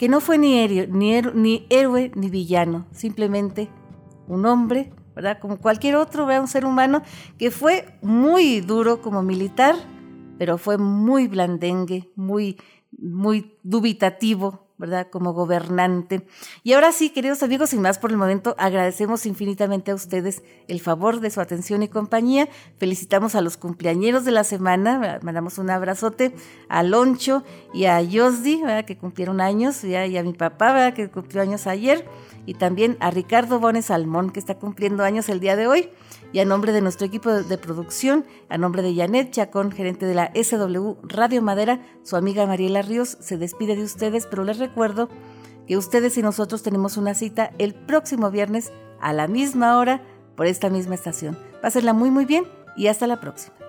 [0.00, 3.68] que no fue ni, ni, ni héroe ni villano, simplemente
[4.28, 5.38] un hombre, ¿verdad?
[5.38, 7.02] Como cualquier otro, vea un ser humano
[7.36, 9.74] que fue muy duro como militar,
[10.38, 12.56] pero fue muy blandengue, muy
[12.98, 15.08] muy dubitativo, ¿verdad?
[15.10, 16.26] Como gobernante.
[16.64, 20.80] Y ahora sí, queridos amigos, sin más por el momento, agradecemos infinitamente a ustedes el
[20.80, 22.48] favor de su atención y compañía.
[22.78, 26.34] Felicitamos a los cumpleañeros de la semana, mandamos un abrazote
[26.68, 28.84] a Loncho y a Yosdi, ¿verdad?
[28.84, 30.94] que cumplieron años, y a mi papá, ¿verdad?
[30.94, 32.08] que cumplió años ayer,
[32.46, 35.90] y también a Ricardo Bones Salmón, que está cumpliendo años el día de hoy.
[36.32, 40.14] Y a nombre de nuestro equipo de producción, a nombre de Janet Chacón, gerente de
[40.14, 45.08] la SW Radio Madera, su amiga Mariela Ríos se despide de ustedes, pero les recuerdo
[45.66, 50.02] que ustedes y nosotros tenemos una cita el próximo viernes a la misma hora
[50.36, 51.36] por esta misma estación.
[51.62, 52.44] Pásenla muy muy bien
[52.76, 53.59] y hasta la próxima.